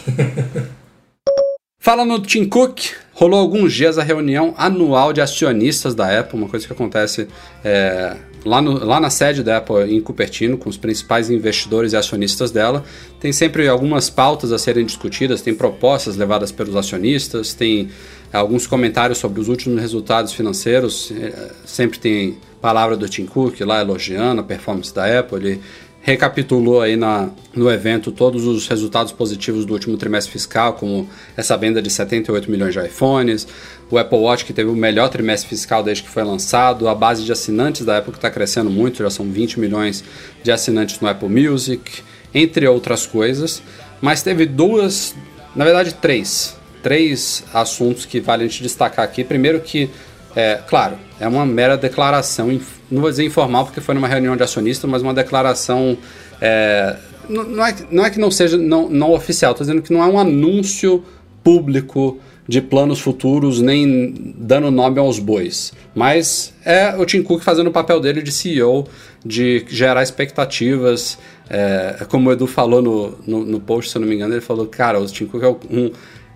[1.80, 2.80] Fala no Tim Cook,
[3.12, 7.28] rolou alguns dias a reunião anual de acionistas da Apple, uma coisa que acontece
[7.66, 8.16] é,
[8.46, 12.52] lá, no- lá na sede da Apple em Cupertino, com os principais investidores e acionistas
[12.52, 12.84] dela.
[13.20, 17.90] Tem sempre algumas pautas a serem discutidas, tem propostas levadas pelos acionistas, tem
[18.34, 23.82] alguns comentários sobre os últimos resultados financeiros, é, sempre tem palavra do Tim Cook lá
[23.82, 25.62] elogiando a performance da Apple, ele
[26.04, 31.56] recapitulou aí na, no evento todos os resultados positivos do último trimestre fiscal, como essa
[31.56, 33.48] venda de 78 milhões de iPhones,
[33.92, 37.24] o Apple Watch que teve o melhor trimestre fiscal desde que foi lançado, a base
[37.24, 40.04] de assinantes da Apple que está crescendo muito, já são 20 milhões
[40.44, 42.02] de assinantes no Apple Music,
[42.34, 43.62] entre outras coisas.
[44.02, 45.14] Mas teve duas,
[45.56, 49.24] na verdade três, três assuntos que vale a gente destacar aqui.
[49.24, 49.90] Primeiro que
[50.36, 52.48] é, claro, é uma mera declaração,
[52.90, 55.98] não vou dizer informal porque foi numa reunião de acionistas, mas uma declaração.
[56.40, 56.96] é,
[57.30, 59.92] não, não é, que- não é que não seja não, não oficial, estou dizendo que
[59.94, 61.04] não é um anúncio
[61.44, 65.74] público de planos futuros, nem dando nome aos bois.
[65.96, 68.88] Mas é o Tim Cook fazendo o papel dele de CEO,
[69.26, 71.18] de gerar expectativas.
[71.50, 74.42] é, como o Edu falou no, no, no post, se eu não me engano, ele
[74.42, 75.92] falou: cara, o Tim Cook é um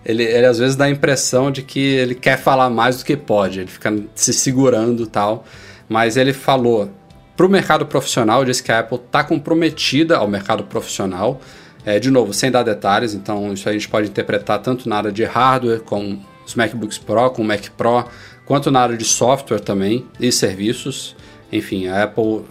[0.06, 3.18] ele, ele às vezes dá a impressão de que ele quer falar mais do que
[3.18, 5.44] pode, ele fica se segurando tal.
[5.90, 6.90] Mas ele falou
[7.36, 11.42] para o mercado profissional, disse que a Apple está comprometida ao mercado profissional.
[11.86, 15.12] É, de novo, sem dar detalhes, então isso a gente pode interpretar tanto na área
[15.12, 18.06] de hardware, com os MacBooks Pro, com o Mac Pro,
[18.46, 21.16] quanto na área de software também e serviços.
[21.52, 22.42] Enfim, a Apple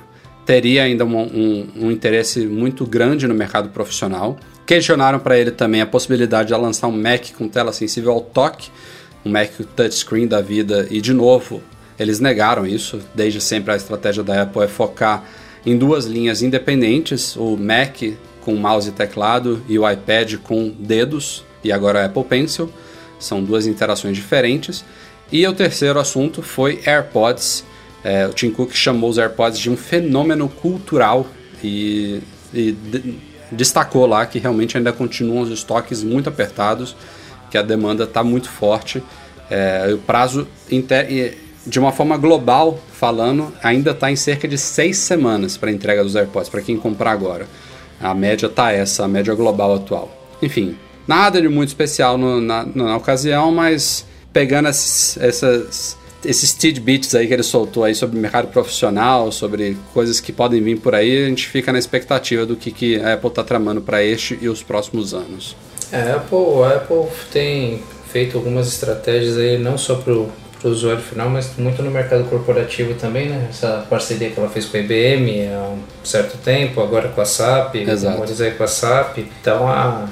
[0.47, 4.37] teria ainda um, um, um interesse muito grande no mercado profissional.
[4.67, 8.71] Questionaram para ele também a possibilidade de lançar um Mac com tela sensível ao toque,
[9.25, 11.61] um Mac touchscreen da vida, e de novo,
[11.99, 13.01] eles negaram isso.
[13.15, 15.25] Desde sempre a estratégia da Apple é focar
[15.67, 18.03] em duas linhas independentes, o Mac
[18.45, 22.71] com mouse e teclado e o iPad com dedos, e agora o Apple Pencil.
[23.19, 24.85] São duas interações diferentes.
[25.33, 27.65] E o terceiro assunto foi AirPods.
[28.05, 31.27] É, o Tim Cook chamou os AirPods de um fenômeno cultural
[31.63, 32.21] e,
[32.53, 33.19] e de-
[33.51, 36.95] destacou lá que realmente ainda continuam os estoques muito apertados,
[37.51, 39.03] que a demanda está muito forte.
[39.49, 40.47] É, o prazo,
[41.67, 46.15] de uma forma global falando, ainda está em cerca de seis semanas para entrega dos
[46.15, 47.47] AirPods, para quem comprar agora.
[48.05, 50.15] A média está essa, a média global atual.
[50.43, 50.77] Enfim,
[51.09, 57.27] nada de muito especial no, na, na ocasião, mas pegando esses, essas esses tidbits aí
[57.27, 61.29] que ele soltou aí sobre mercado profissional, sobre coisas que podem vir por aí, a
[61.29, 64.63] gente fica na expectativa do que, que a Apple está tramando para este e os
[64.63, 65.57] próximos anos.
[65.93, 70.31] A Apple, a Apple tem feito algumas estratégias aí, não só para o
[70.71, 73.49] usuário final, mas muito no mercado corporativo também, né?
[73.51, 77.25] Essa parceria que ela fez com a IBM há um certo tempo, agora com a
[77.25, 77.77] SAP,
[78.41, 79.19] aí com a SAP.
[79.41, 80.09] Então a,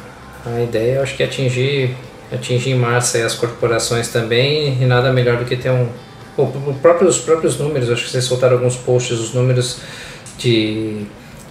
[0.47, 1.95] a ideia eu acho que é atingir
[2.33, 5.89] atingir em massa as corporações também e nada melhor do que ter um
[6.37, 9.81] o, o próprio, os próprios números acho que vocês soltaram alguns posts os números
[10.39, 11.07] de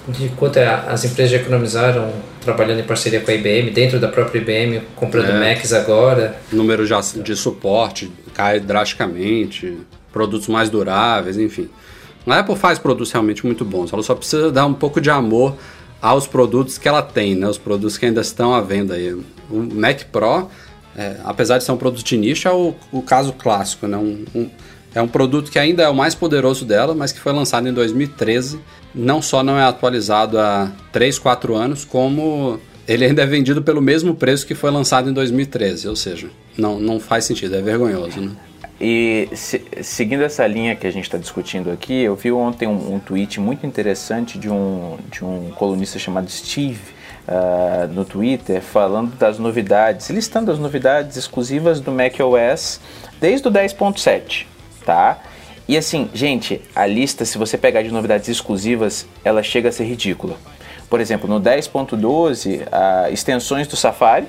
[0.08, 4.08] de quanto é, as empresas já economizaram trabalhando em parceria com a IBM dentro da
[4.08, 5.39] própria IBM comprando é.
[5.39, 9.78] Macs agora número já de suporte cai drasticamente
[10.12, 11.70] produtos mais duráveis enfim
[12.26, 15.56] a Apple faz produtos realmente muito bons ela só precisa dar um pouco de amor
[16.02, 17.47] aos produtos que ela tem, né?
[17.47, 19.14] Os produtos que ainda estão à venda aí.
[19.14, 19.24] O
[19.72, 20.49] Mac Pro
[20.95, 23.97] é, apesar de ser um produto de nicho, é o, o caso clássico, né?
[23.97, 24.49] Um, um,
[24.94, 27.74] é um produto que ainda é o mais poderoso dela, mas que foi lançado em
[27.74, 28.60] 2013.
[28.94, 33.82] Não só não é atualizado há 3, 4 anos, como ele ainda é vendido pelo
[33.82, 35.88] mesmo preço que foi lançado em 2013.
[35.88, 38.32] Ou seja, não, não faz sentido, é vergonhoso, né?
[38.84, 42.96] E se, seguindo essa linha que a gente está discutindo aqui, eu vi ontem um,
[42.96, 46.80] um tweet muito interessante de um, de um colunista chamado Steve
[47.28, 52.80] uh, no Twitter falando das novidades, listando as novidades exclusivas do macOS
[53.20, 54.48] desde o 10.7,
[54.86, 55.20] tá?
[55.68, 59.86] E assim, gente, a lista, se você pegar de novidades exclusivas, ela chega a ser
[59.86, 60.36] ridícula.
[60.90, 64.28] Por exemplo, no 10.12, uh, extensões do Safari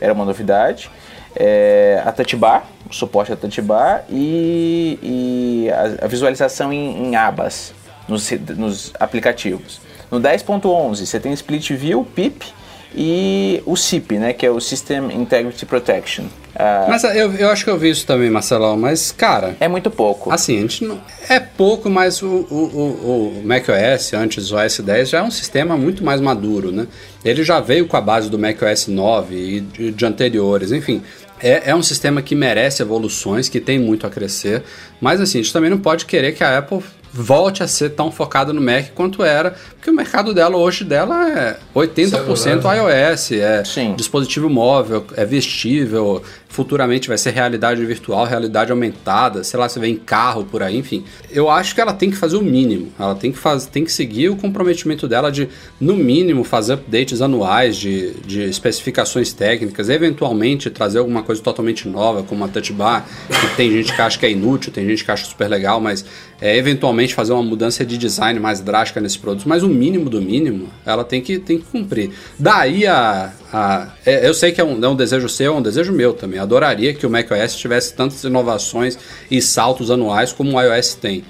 [0.00, 0.90] era uma novidade,
[1.36, 7.08] é, a Touch Bar, o suporte da Touch Bar e, e a, a, visualização em,
[7.08, 7.74] em abas
[8.08, 9.80] nos, nos aplicativos.
[10.10, 12.46] No 10.11 você tem Split View, PIP
[12.94, 16.24] e o SIP, né, que é o System Integrity Protection.
[16.24, 19.56] Uh, mas eu, eu acho que eu vi isso também, Marcelão, mas cara...
[19.60, 20.32] É muito pouco.
[20.32, 21.00] Assim, a gente não...
[21.28, 25.30] É pouco, mas o, o, o, o macOS, antes do OS 10, já é um
[25.30, 26.86] sistema muito mais maduro, né?
[27.24, 31.02] Ele já veio com a base do macOS 9 e de, de anteriores, enfim...
[31.40, 34.64] É, é um sistema que merece evoluções, que tem muito a crescer,
[35.00, 36.82] mas assim, a gente também não pode querer que a Apple
[37.12, 41.28] volte a ser tão focada no Mac quanto era, porque o mercado dela hoje dela
[41.28, 43.94] é 80% Celular, iOS, é Sim.
[43.94, 49.88] dispositivo móvel, é vestível, futuramente vai ser realidade virtual, realidade aumentada, sei lá, você vê
[49.88, 51.04] em carro por aí, enfim.
[51.30, 53.92] Eu acho que ela tem que fazer o mínimo, ela tem que, faz, tem que
[53.92, 55.48] seguir o comprometimento dela de,
[55.80, 62.22] no mínimo, fazer updates anuais de, de especificações técnicas, eventualmente trazer alguma coisa totalmente nova,
[62.22, 65.10] como a Touch Bar, que tem gente que acha que é inútil, tem gente que
[65.10, 66.04] acha super legal, mas
[66.40, 70.20] é, eventualmente fazer uma mudança de design mais drástica nesse produto, mas o mínimo do
[70.20, 72.10] mínimo ela tem que, tem que cumprir.
[72.38, 73.32] Daí a.
[73.52, 76.12] a é, eu sei que é um, é um desejo seu, é um desejo meu
[76.12, 76.37] também.
[76.38, 78.98] Adoraria que o macOS tivesse tantas inovações
[79.30, 81.24] e saltos anuais como o iOS tem.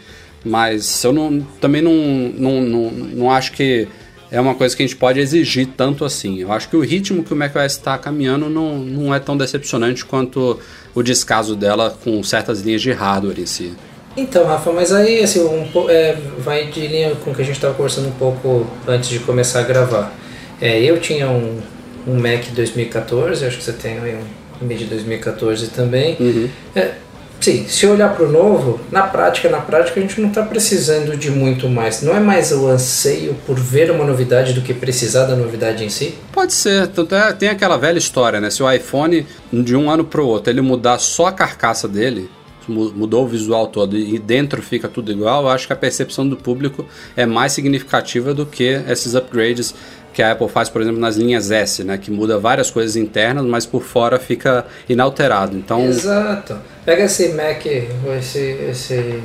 [0.45, 3.89] Mas eu não, também não, não, não, não acho que
[4.31, 6.39] é uma coisa que a gente pode exigir tanto assim.
[6.39, 10.05] Eu acho que o ritmo que o macOS está caminhando não, não é tão decepcionante
[10.05, 10.59] quanto
[10.95, 13.73] o descaso dela com certas linhas de hardware em si.
[14.17, 17.55] Então, Rafa, mas aí assim, um, é, vai de linha com o que a gente
[17.55, 20.13] estava conversando um pouco antes de começar a gravar.
[20.61, 21.61] É, eu tinha um,
[22.07, 26.17] um Mac 2014, acho que você tem aí um MIDI 2014 também.
[26.19, 26.49] Uhum.
[26.75, 26.95] É,
[27.41, 31.17] sim, se olhar para o novo, na prática, na prática a gente não está precisando
[31.17, 32.03] de muito mais.
[32.03, 35.89] Não é mais o anseio por ver uma novidade do que precisar da novidade em
[35.89, 36.15] si?
[36.33, 36.91] Pode ser.
[37.11, 38.51] É, tem aquela velha história, né?
[38.51, 42.29] Se o iPhone de um ano para o outro ele mudar só a carcaça dele,
[42.69, 46.37] mudou o visual todo e dentro fica tudo igual, eu acho que a percepção do
[46.37, 46.85] público
[47.17, 49.75] é mais significativa do que esses upgrades
[50.19, 53.45] que a Apple faz, por exemplo, nas linhas S, né, que muda várias coisas internas,
[53.45, 55.57] mas por fora fica inalterado.
[55.57, 56.59] Então, exato.
[56.85, 59.23] Pega esse Mac, esse esse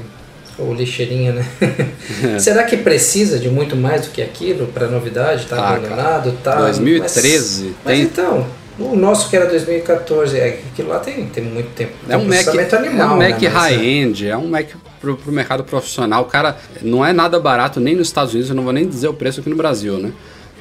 [0.60, 1.46] o lixeirinho, né?
[2.36, 2.38] É.
[2.38, 5.48] Será que precisa de muito mais do que aquilo para novidade?
[5.48, 6.58] Tá ah, abandonado, tá?
[6.58, 7.00] 2013.
[7.00, 7.76] Mas, tem...
[7.84, 8.46] mas então,
[8.78, 11.94] o nosso que era 2014, é, aquilo lá tem, tem muito tempo.
[12.08, 14.68] É um Mac, animal, é um Mac né, high-end, é um Mac
[15.02, 16.26] pro, pro mercado profissional.
[16.26, 19.14] Cara, não é nada barato nem nos Estados Unidos, eu não vou nem dizer o
[19.16, 20.12] preço aqui no Brasil, né?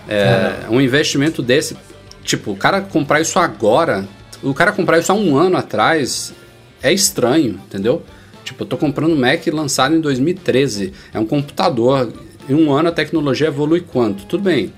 [0.09, 1.76] É, um investimento desse,
[2.24, 4.07] tipo, o cara comprar isso agora,
[4.42, 6.32] o cara comprar isso há um ano atrás
[6.82, 8.03] é estranho, entendeu?
[8.44, 12.12] Tipo, eu tô comprando um Mac lançado em 2013, é um computador,
[12.48, 14.24] em um ano a tecnologia evolui quanto?
[14.26, 14.72] Tudo bem,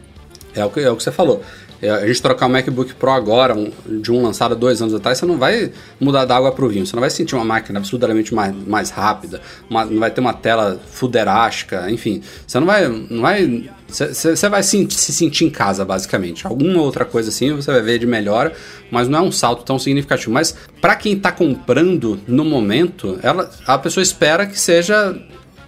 [0.54, 1.42] É o que, é o que você falou.
[1.84, 3.70] É, a gente trocar um MacBook Pro agora, um,
[4.00, 5.70] de um lançado dois anos atrás, você não vai
[6.00, 6.86] mudar da água para o vinho.
[6.86, 10.32] Você não vai sentir uma máquina absurdamente mais, mais rápida, uma, não vai ter uma
[10.32, 12.22] tela fuderástica, enfim.
[12.46, 12.88] Você não vai.
[12.88, 16.46] Não vai você vai se, se, sentir em casa, basicamente.
[16.46, 18.52] Alguma outra coisa assim você vai ver de melhora,
[18.90, 20.32] mas não é um salto tão significativo.
[20.32, 25.14] Mas para quem está comprando no momento, ela, a pessoa espera que seja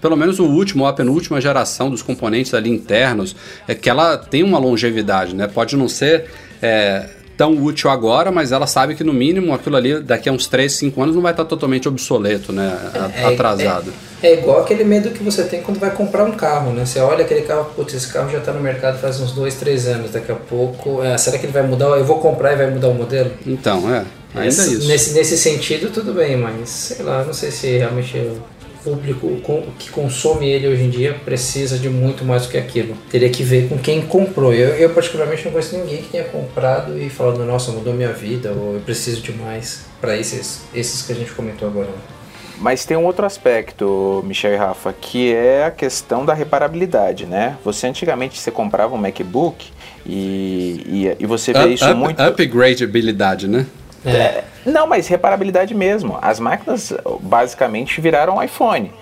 [0.00, 3.36] pelo menos o último ou a penúltima geração dos componentes ali internos,
[3.66, 5.46] é que ela tem uma longevidade, né?
[5.46, 6.26] Pode não ser
[6.62, 10.46] é, tão útil agora, mas ela sabe que no mínimo aquilo ali daqui a uns
[10.46, 12.76] 3, 5 anos não vai estar totalmente obsoleto, né?
[12.94, 13.92] É, é, atrasado.
[14.22, 16.86] É, é, igual aquele medo que você tem quando vai comprar um carro, né?
[16.86, 19.86] Você olha aquele carro, putz, esse carro já está no mercado faz uns 2, 3
[19.88, 21.86] anos, daqui a pouco, é, será que ele vai mudar?
[21.86, 23.30] Eu vou comprar e vai mudar o modelo?
[23.46, 24.04] Então, é.
[24.34, 24.88] Ainda é isso.
[24.88, 28.38] Nesse, nesse sentido, tudo bem, mas sei lá, não sei se realmente eu
[28.86, 29.40] público
[29.78, 32.96] que consome ele hoje em dia precisa de muito mais do que aquilo.
[33.10, 34.54] Teria que ver com quem comprou.
[34.54, 38.52] Eu, eu particularmente não conheço ninguém que tenha comprado e falando, nossa, mudou minha vida,
[38.52, 41.88] ou eu preciso de mais para esses, esses que a gente comentou agora.
[42.58, 47.58] Mas tem um outro aspecto, Michel e Rafa, que é a questão da reparabilidade, né?
[47.64, 49.66] Você antigamente você comprava um MacBook
[50.06, 52.22] e, e, e você vê up, isso up, muito.
[52.22, 53.66] Upgradeabilidade, né?
[54.06, 54.10] É.
[54.10, 54.44] é.
[54.64, 56.18] Não, mas reparabilidade mesmo.
[56.22, 58.92] As máquinas basicamente viraram iPhone.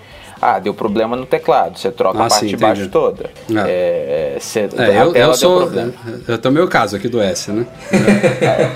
[0.41, 2.91] Ah, deu problema no teclado, você troca ah, a parte sim, de baixo entendi.
[2.91, 3.29] toda.
[3.67, 4.35] É.
[4.35, 5.71] É, você, é, eu, eu sou.
[6.27, 7.65] Eu tô meu caso aqui do S, né?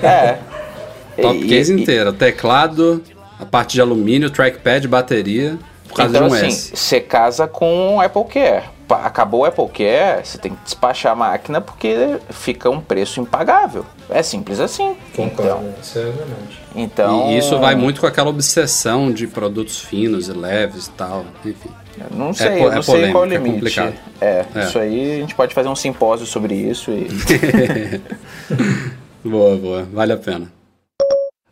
[0.02, 0.38] é.
[1.20, 2.12] Top e, case inteira.
[2.12, 3.02] Teclado,
[3.38, 5.58] a parte de alumínio, trackpad, bateria.
[5.86, 6.72] Por causa então, de um assim, S.
[6.74, 8.64] Você casa com o Apple Care
[8.94, 13.84] acabou o Apple Care, você tem que despachar a máquina porque fica um preço impagável.
[14.08, 14.96] É simples assim.
[15.14, 16.60] Concordo, então, isso é verdade.
[16.74, 21.24] Então, e isso vai muito com aquela obsessão de produtos finos e leves e tal,
[21.44, 21.70] enfim.
[21.98, 23.80] Eu não sei, é, eu não é sei qual é o limite.
[23.80, 27.08] É, é, é, isso aí a gente pode fazer um simpósio sobre isso e.
[29.28, 30.59] boa, boa, vale a pena.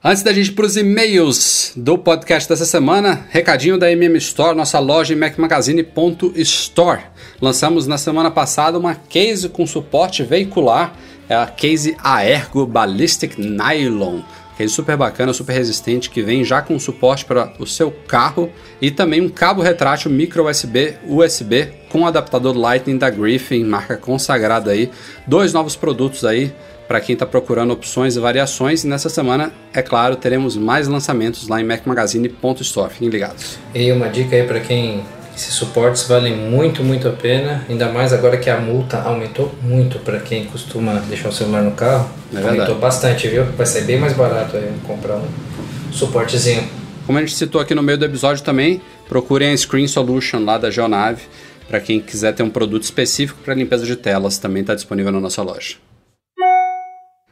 [0.03, 4.57] Antes da gente ir para os e-mails do podcast dessa semana, recadinho da MM Store,
[4.57, 7.01] nossa loja em macmagazine.store.
[7.43, 10.95] Lançamos na semana passada uma case com suporte veicular,
[11.29, 14.21] é a case Aergo Ballistic Nylon.
[14.57, 18.93] Case super bacana, super resistente, que vem já com suporte para o seu carro e
[18.93, 24.93] também um cabo retrátil micro USB USB com adaptador Lightning da Griffin, marca consagrada aí.
[25.27, 26.53] Dois novos produtos aí
[26.89, 28.83] para quem está procurando opções e variações.
[28.83, 32.95] E nessa semana, é claro, teremos mais lançamentos lá em macmagazine.store.
[32.95, 33.59] Fiquem ligados.
[33.75, 35.05] E uma dica aí para quem
[35.37, 40.01] esses suportes valem muito, muito a pena, ainda mais agora que a multa aumentou muito
[40.01, 42.11] para quem costuma deixar o celular no carro.
[42.35, 43.45] É aumentou bastante, viu?
[43.45, 45.29] Vai ser bem mais barato aí comprar um
[45.93, 46.65] suportezinho.
[47.07, 50.59] Como a gente citou aqui no meio do episódio também, procurem a Screen Solution lá
[50.59, 51.23] da Geonave
[51.69, 55.21] para quem quiser ter um produto específico para limpeza de telas, também está disponível na
[55.21, 55.77] nossa loja.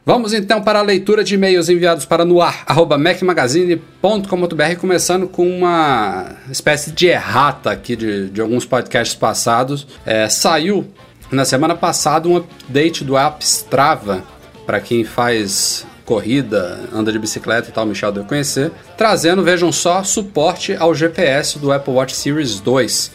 [0.09, 7.09] Vamos então para a leitura de e-mails enviados para noar.mecmagazine.com.br, começando com uma espécie de
[7.09, 9.85] errata aqui de, de alguns podcasts passados.
[10.07, 10.87] É, saiu
[11.29, 14.23] na semana passada um update do app Strava,
[14.65, 20.05] para quem faz corrida, anda de bicicleta e tal, Michel deve conhecer, trazendo, vejam só,
[20.05, 23.11] suporte ao GPS do Apple Watch Series 2.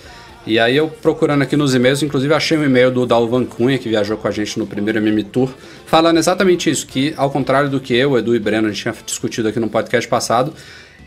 [0.45, 3.87] E aí eu procurando aqui nos e-mails, inclusive achei um e-mail do Dalvan Cunha, que
[3.87, 5.53] viajou com a gente no primeiro MM Tour,
[5.85, 8.95] falando exatamente isso, que ao contrário do que eu, Edu e Breno, a gente tinha
[9.05, 10.53] discutido aqui no podcast passado,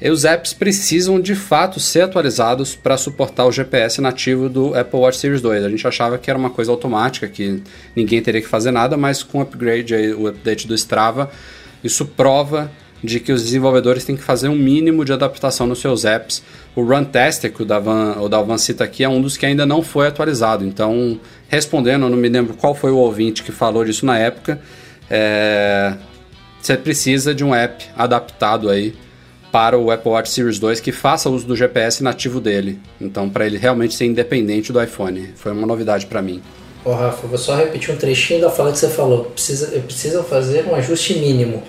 [0.01, 5.19] os apps precisam de fato ser atualizados para suportar o GPS nativo do Apple Watch
[5.19, 5.65] Series 2.
[5.65, 7.63] A gente achava que era uma coisa automática, que
[7.97, 11.31] ninguém teria que fazer nada, mas com o upgrade, o update do Strava,
[11.83, 12.71] isso prova
[13.05, 16.43] de que os desenvolvedores têm que fazer um mínimo de adaptação nos seus apps.
[16.75, 19.83] O Runtastic, que o Davan, o Dalvan cita aqui, é um dos que ainda não
[19.83, 20.65] foi atualizado.
[20.65, 24.59] Então, respondendo, eu não me lembro qual foi o ouvinte que falou disso na época,
[25.11, 25.95] é,
[26.61, 28.95] você precisa de um app adaptado aí
[29.53, 32.81] para o Apple Watch Series 2 que faça uso do GPS nativo dele.
[32.99, 35.31] Então, para ele realmente ser independente do iPhone.
[35.37, 36.43] Foi uma novidade para mim.
[36.85, 39.25] Ô, Rafa, vou só repetir um trechinho da fala que você falou.
[39.27, 41.63] Precisa, precisam fazer um ajuste mínimo.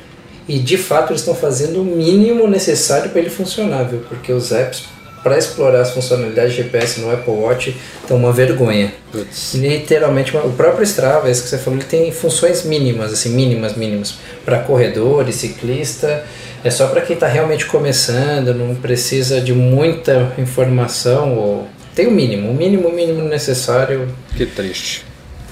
[0.47, 3.99] E de fato eles estão fazendo o mínimo necessário para ele funcionar, viu?
[4.07, 4.83] Porque os apps
[5.25, 8.93] para explorar as funcionalidades de GPS no Apple Watch estão uma vergonha.
[9.11, 9.55] Putz.
[9.55, 14.19] Literalmente, o próprio Strava, esse que você falou, ele tem funções mínimas, assim, mínimas, mínimas,
[14.45, 16.23] para corredores, ciclista.
[16.63, 22.11] É só para quem está realmente começando, não precisa de muita informação ou tem o
[22.11, 24.07] mínimo, o mínimo, o mínimo necessário.
[24.37, 25.03] Que triste.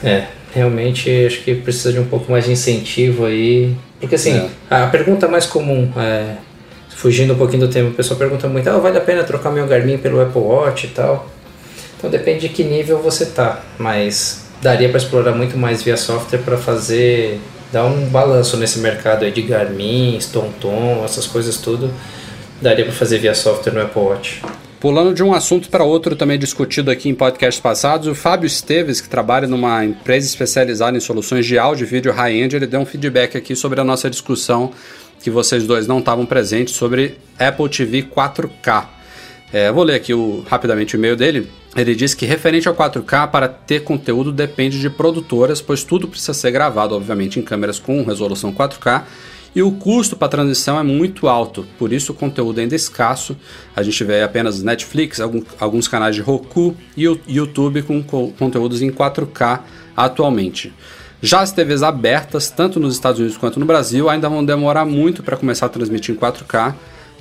[0.03, 4.75] É, realmente acho que precisa de um pouco mais de incentivo aí porque assim, é.
[4.75, 6.35] a pergunta mais comum, é,
[6.89, 9.65] fugindo um pouquinho do tema, o pessoal pergunta muito, ah, vale a pena trocar meu
[9.65, 11.25] Garmin pelo Apple Watch e tal?
[11.97, 16.39] Então depende de que nível você tá, mas daria para explorar muito mais via software
[16.39, 17.39] para fazer
[17.71, 20.19] dar um balanço nesse mercado aí de Garmin,
[20.59, 21.89] Tom, essas coisas tudo.
[22.61, 24.41] Daria para fazer via software no Apple Watch.
[24.83, 28.99] Pulando de um assunto para outro, também discutido aqui em podcasts passados, o Fábio Esteves,
[28.99, 32.85] que trabalha numa empresa especializada em soluções de áudio e vídeo high-end, ele deu um
[32.85, 34.73] feedback aqui sobre a nossa discussão
[35.21, 38.87] que vocês dois não estavam presentes sobre Apple TV 4K.
[39.53, 41.49] É, vou ler aqui o, rapidamente o e-mail dele.
[41.77, 46.33] Ele diz que referente ao 4K, para ter conteúdo depende de produtoras, pois tudo precisa
[46.33, 49.03] ser gravado, obviamente, em câmeras com resolução 4K,
[49.55, 53.37] e o custo para transição é muito alto, por isso o conteúdo ainda é escasso.
[53.75, 55.19] A gente vê apenas Netflix,
[55.59, 59.61] alguns canais de Roku e YouTube com conteúdos em 4K
[59.95, 60.73] atualmente.
[61.21, 65.23] Já as TVs abertas, tanto nos Estados Unidos quanto no Brasil, ainda vão demorar muito
[65.23, 66.75] para começar a transmitir em 4K,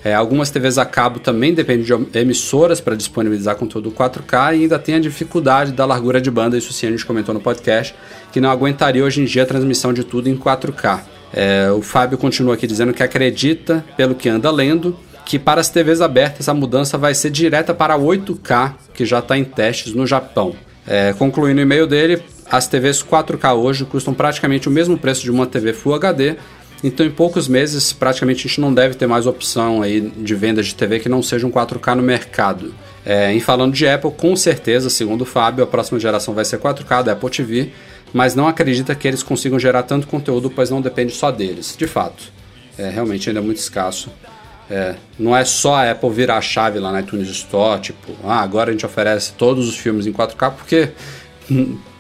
[0.05, 4.77] é, algumas TVs a cabo também dependem de emissoras para disponibilizar conteúdo 4K e ainda
[4.77, 7.95] tem a dificuldade da largura de banda, isso sim a gente comentou no podcast,
[8.33, 11.12] que não aguentaria hoje em dia a transmissão de tudo em 4K.
[11.33, 15.69] É, o Fábio continua aqui dizendo que acredita, pelo que anda lendo, que para as
[15.69, 20.07] TVs abertas a mudança vai ser direta para 8K, que já está em testes no
[20.07, 20.55] Japão.
[20.87, 25.31] É, concluindo o e-mail dele, as TVs 4K hoje custam praticamente o mesmo preço de
[25.31, 26.37] uma TV Full HD,
[26.85, 30.63] então, em poucos meses, praticamente a gente não deve ter mais opção aí de venda
[30.63, 32.75] de TV que não seja um 4K no mercado.
[33.07, 36.59] É, em falando de Apple, com certeza, segundo o Fábio, a próxima geração vai ser
[36.59, 37.73] 4K da Apple TV,
[38.13, 41.75] mas não acredita que eles consigam gerar tanto conteúdo, pois não depende só deles.
[41.77, 42.25] De fato,
[42.79, 44.11] é, realmente ainda é muito escasso.
[44.71, 48.41] É, não é só a Apple virar a chave lá na iTunes Store, tipo, ah,
[48.41, 50.91] agora a gente oferece todos os filmes em 4K, porque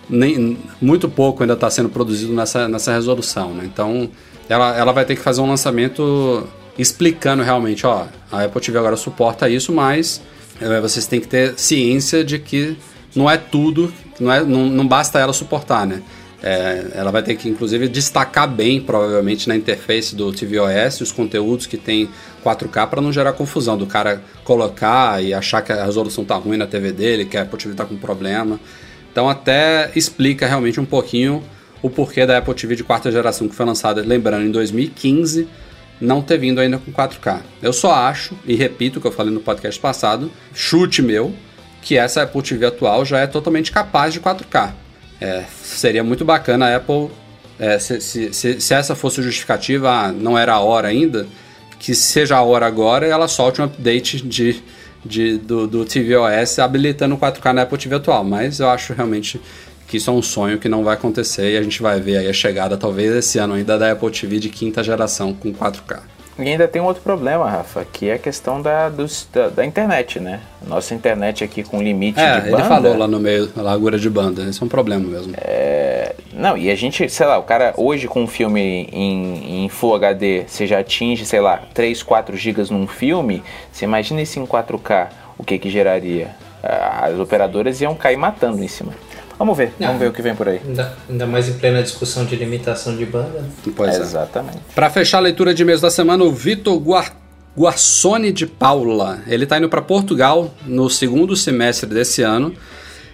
[0.08, 3.64] nem, muito pouco ainda está sendo produzido nessa, nessa resolução, né?
[3.64, 4.08] Então,
[4.48, 6.46] ela, ela vai ter que fazer um lançamento
[6.78, 10.22] explicando realmente, ó, a Apple TV agora suporta isso, mas
[10.60, 12.76] é, vocês têm que ter ciência de que
[13.14, 13.92] não é tudo,
[14.22, 16.02] não, é, não, não basta ela suportar, né?
[16.42, 21.66] É, ela vai ter que, inclusive, destacar bem, provavelmente, na interface do tvOS os conteúdos
[21.66, 22.08] que tem
[22.44, 26.56] 4K para não gerar confusão do cara colocar e achar que a resolução tá ruim
[26.56, 28.58] na TV dele, que a Apple TV tá com problema.
[29.12, 31.44] Então, até explica realmente um pouquinho
[31.80, 35.46] o porquê da Apple TV de quarta geração que foi lançada, lembrando, em 2015,
[36.00, 37.40] não ter vindo ainda com 4K.
[37.62, 41.32] Eu só acho, e repito o que eu falei no podcast passado, chute meu,
[41.82, 44.72] que essa Apple TV atual já é totalmente capaz de 4K.
[45.20, 47.10] É, seria muito bacana a Apple,
[47.58, 51.26] é, se, se, se, se, essa fosse justificativa, ah, não era a hora ainda,
[51.78, 54.62] que seja a hora agora e ela solte um update de,
[55.04, 58.24] de, do, do tvOS habilitando 4K na Apple TV atual.
[58.24, 59.40] Mas eu acho realmente
[59.86, 62.28] que isso é um sonho que não vai acontecer e a gente vai ver aí
[62.28, 66.00] a chegada, talvez esse ano ainda, da Apple TV de quinta geração com 4K.
[66.42, 69.64] E ainda tem um outro problema, Rafa, que é a questão da, dos, da, da,
[69.64, 70.40] internet, né?
[70.66, 72.62] Nossa internet aqui com limite é, de banda...
[72.62, 75.32] ele falou lá no meio, a largura de banda, esse é um problema mesmo.
[75.36, 76.14] É...
[76.32, 79.94] Não, e a gente, sei lá, o cara hoje com um filme em, em Full
[79.94, 84.46] HD, você já atinge, sei lá, 3, 4 gigas num filme, você imagina isso em
[84.46, 86.30] 4K, o que que geraria?
[86.62, 88.92] As operadoras iam cair matando em cima.
[89.42, 90.60] Vamos ver, vamos ver o que vem por aí.
[90.64, 93.40] Ainda, ainda, mais em plena discussão de limitação de banda.
[93.40, 93.48] Né?
[93.74, 94.00] Pois é.
[94.00, 94.58] Exatamente.
[94.72, 97.12] Para fechar a leitura de mês da semana, o Vitor Guar
[97.58, 99.18] Guarsone de Paula.
[99.26, 102.54] Ele está indo para Portugal no segundo semestre desse ano.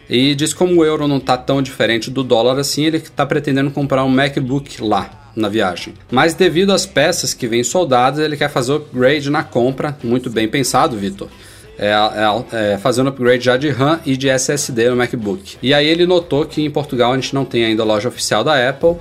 [0.06, 3.24] E diz que como o euro não está tão diferente do dólar assim, ele está
[3.24, 5.94] pretendendo comprar um MacBook lá na viagem.
[6.10, 9.96] Mas devido às peças que vêm soldadas, ele quer fazer upgrade na compra.
[10.04, 11.30] Muito bem pensado, Vitor
[11.78, 15.56] é, é, é, fazendo upgrade já de RAM e de SSD no MacBook.
[15.62, 18.68] E aí ele notou que em Portugal a gente não tem ainda loja oficial da
[18.68, 18.96] Apple,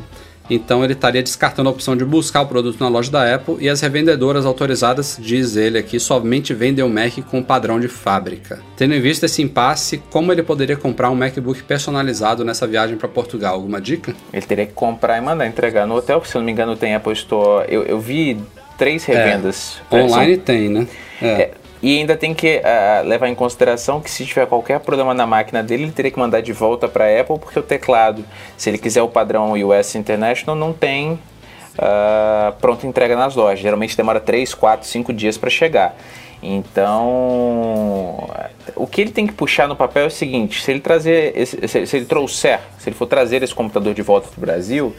[0.49, 3.67] então ele estaria descartando a opção de buscar o produto na loja da Apple e
[3.67, 8.59] as revendedoras autorizadas, diz ele aqui, somente vendem o Mac com padrão de fábrica.
[8.75, 13.09] Tendo em vista esse impasse, como ele poderia comprar um MacBook personalizado nessa viagem para
[13.09, 13.55] Portugal?
[13.55, 14.15] Alguma dica?
[14.32, 16.75] Ele teria que comprar e mandar entregar no hotel, porque se eu não me engano
[16.75, 17.65] tem Apple Store.
[17.67, 18.38] Eu, eu vi
[18.78, 19.82] três revendas.
[19.91, 20.43] É, online são...
[20.43, 20.88] tem, né?
[21.21, 21.28] É.
[21.28, 21.51] É,
[21.88, 25.64] e ainda tem que uh, levar em consideração que se tiver qualquer problema na máquina
[25.64, 28.26] dele, ele teria que mandar de volta para a Apple, porque o teclado,
[28.58, 33.62] se ele quiser o padrão US International, não tem uh, pronta entrega nas lojas.
[33.62, 35.96] Geralmente demora 3, 4, 5 dias para chegar.
[36.44, 38.30] Então,
[38.76, 41.66] o que ele tem que puxar no papel é o seguinte: se ele trazer, esse,
[41.70, 44.94] se, ele trouxer, se ele for trazer esse computador de volta para o Brasil,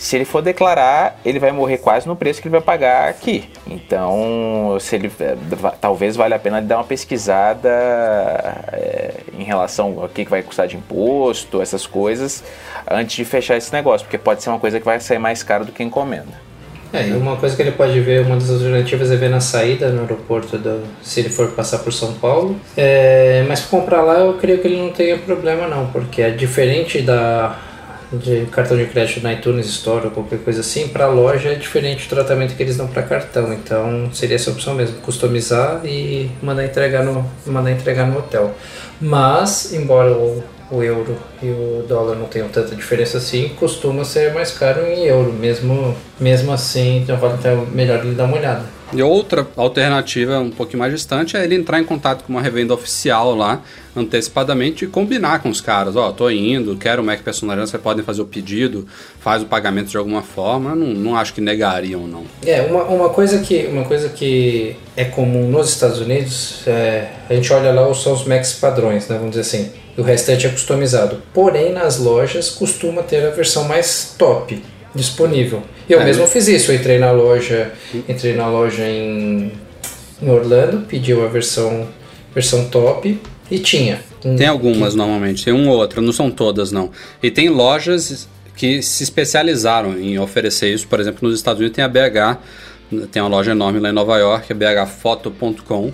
[0.00, 3.50] se ele for declarar, ele vai morrer quase no preço que ele vai pagar aqui.
[3.66, 5.36] Então, se ele é,
[5.78, 7.68] talvez valha a pena ele dar uma pesquisada
[8.72, 12.42] é, em relação ao que vai custar de imposto, essas coisas,
[12.90, 15.66] antes de fechar esse negócio, porque pode ser uma coisa que vai sair mais caro
[15.66, 16.32] do que encomenda.
[16.94, 19.90] É, e uma coisa que ele pode ver, uma das alternativas é ver na saída
[19.90, 22.58] no aeroporto, do, se ele for passar por São Paulo.
[22.74, 27.02] É, mas comprar lá eu creio que ele não tenha problema não, porque é diferente
[27.02, 27.68] da
[28.12, 32.06] de cartão de crédito na iTunes Store ou qualquer coisa assim, para loja é diferente
[32.06, 33.52] o tratamento que eles dão para cartão.
[33.52, 38.54] Então seria essa opção mesmo, customizar e mandar entregar no, mandar entregar no hotel.
[39.00, 44.32] Mas, embora o, o euro e o dólar não tenham tanta diferença assim, costuma ser
[44.34, 48.79] mais caro em euro, mesmo, mesmo assim, então vale então melhor ele dar uma olhada.
[48.92, 52.74] E outra alternativa um pouquinho mais distante é ele entrar em contato com uma revenda
[52.74, 53.62] oficial lá,
[53.96, 55.94] antecipadamente, e combinar com os caras.
[55.94, 58.86] Ó, oh, tô indo, quero o Mac personalizado, vocês podem fazer o pedido,
[59.20, 60.74] faz o pagamento de alguma forma.
[60.74, 62.24] Não, não acho que negariam, não.
[62.44, 67.34] É, uma, uma, coisa que, uma coisa que é comum nos Estados Unidos, é, a
[67.34, 69.70] gente olha lá, são os Macs padrões, né, vamos dizer assim.
[69.96, 71.22] O restante é customizado.
[71.32, 74.60] Porém, nas lojas costuma ter a versão mais top
[74.94, 75.62] disponível.
[75.90, 76.04] Eu é.
[76.04, 77.72] mesmo fiz isso, eu entrei na loja,
[78.08, 79.50] entrei na loja em,
[80.22, 81.88] em Orlando, pedi a versão
[82.32, 83.20] versão top
[83.50, 84.00] e tinha.
[84.38, 84.96] tem algumas que...
[84.96, 86.90] normalmente, tem uma ou outra, não são todas não.
[87.20, 91.84] E tem lojas que se especializaram em oferecer isso, por exemplo, nos Estados Unidos tem
[91.84, 92.38] a BH,
[93.10, 95.92] tem uma loja enorme lá em Nova York, a bhfoto.com,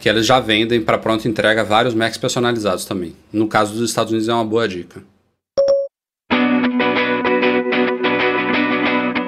[0.00, 3.14] que eles já vendem para pronta entrega vários Macs personalizados também.
[3.32, 5.02] No caso dos Estados Unidos é uma boa dica.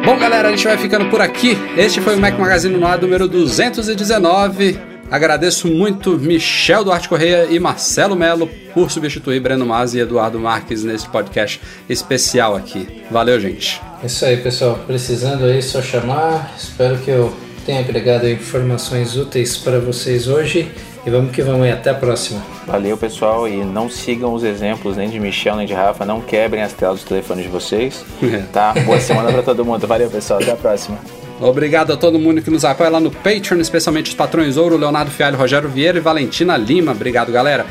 [0.08, 1.54] Bom, galera, a gente vai ficando por aqui.
[1.76, 4.78] Este foi o Mac Magazine no ar número 219.
[5.10, 10.82] Agradeço muito Michel Duarte Correia e Marcelo Melo por substituir Breno Mas e Eduardo Marques
[10.82, 13.04] nesse podcast especial aqui.
[13.10, 13.82] Valeu, gente.
[14.02, 14.80] Isso aí, pessoal.
[14.86, 16.54] Precisando aí, só chamar.
[16.56, 17.36] Espero que eu
[17.66, 20.72] tenha agregado informações úteis para vocês hoje.
[21.08, 22.42] E vamos que vamos e até a próxima.
[22.66, 23.48] Valeu, pessoal.
[23.48, 26.04] E não sigam os exemplos nem de Michel nem de Rafa.
[26.04, 28.04] Não quebrem as telas dos telefones de vocês.
[28.52, 28.74] tá?
[28.84, 29.86] Boa semana para todo mundo.
[29.86, 30.38] Valeu, pessoal.
[30.38, 30.98] Até a próxima.
[31.40, 35.10] Obrigado a todo mundo que nos apoia lá no Patreon, especialmente os patrões Ouro, Leonardo
[35.10, 36.92] Fialho, Rogério Vieira e Valentina Lima.
[36.92, 37.64] Obrigado, galera.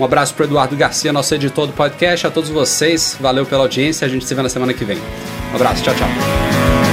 [0.00, 2.26] Um abraço para Eduardo Garcia, nosso editor do podcast.
[2.26, 4.04] A todos vocês, valeu pela audiência.
[4.04, 4.98] A gente se vê na semana que vem.
[5.52, 6.89] Um abraço, tchau, tchau.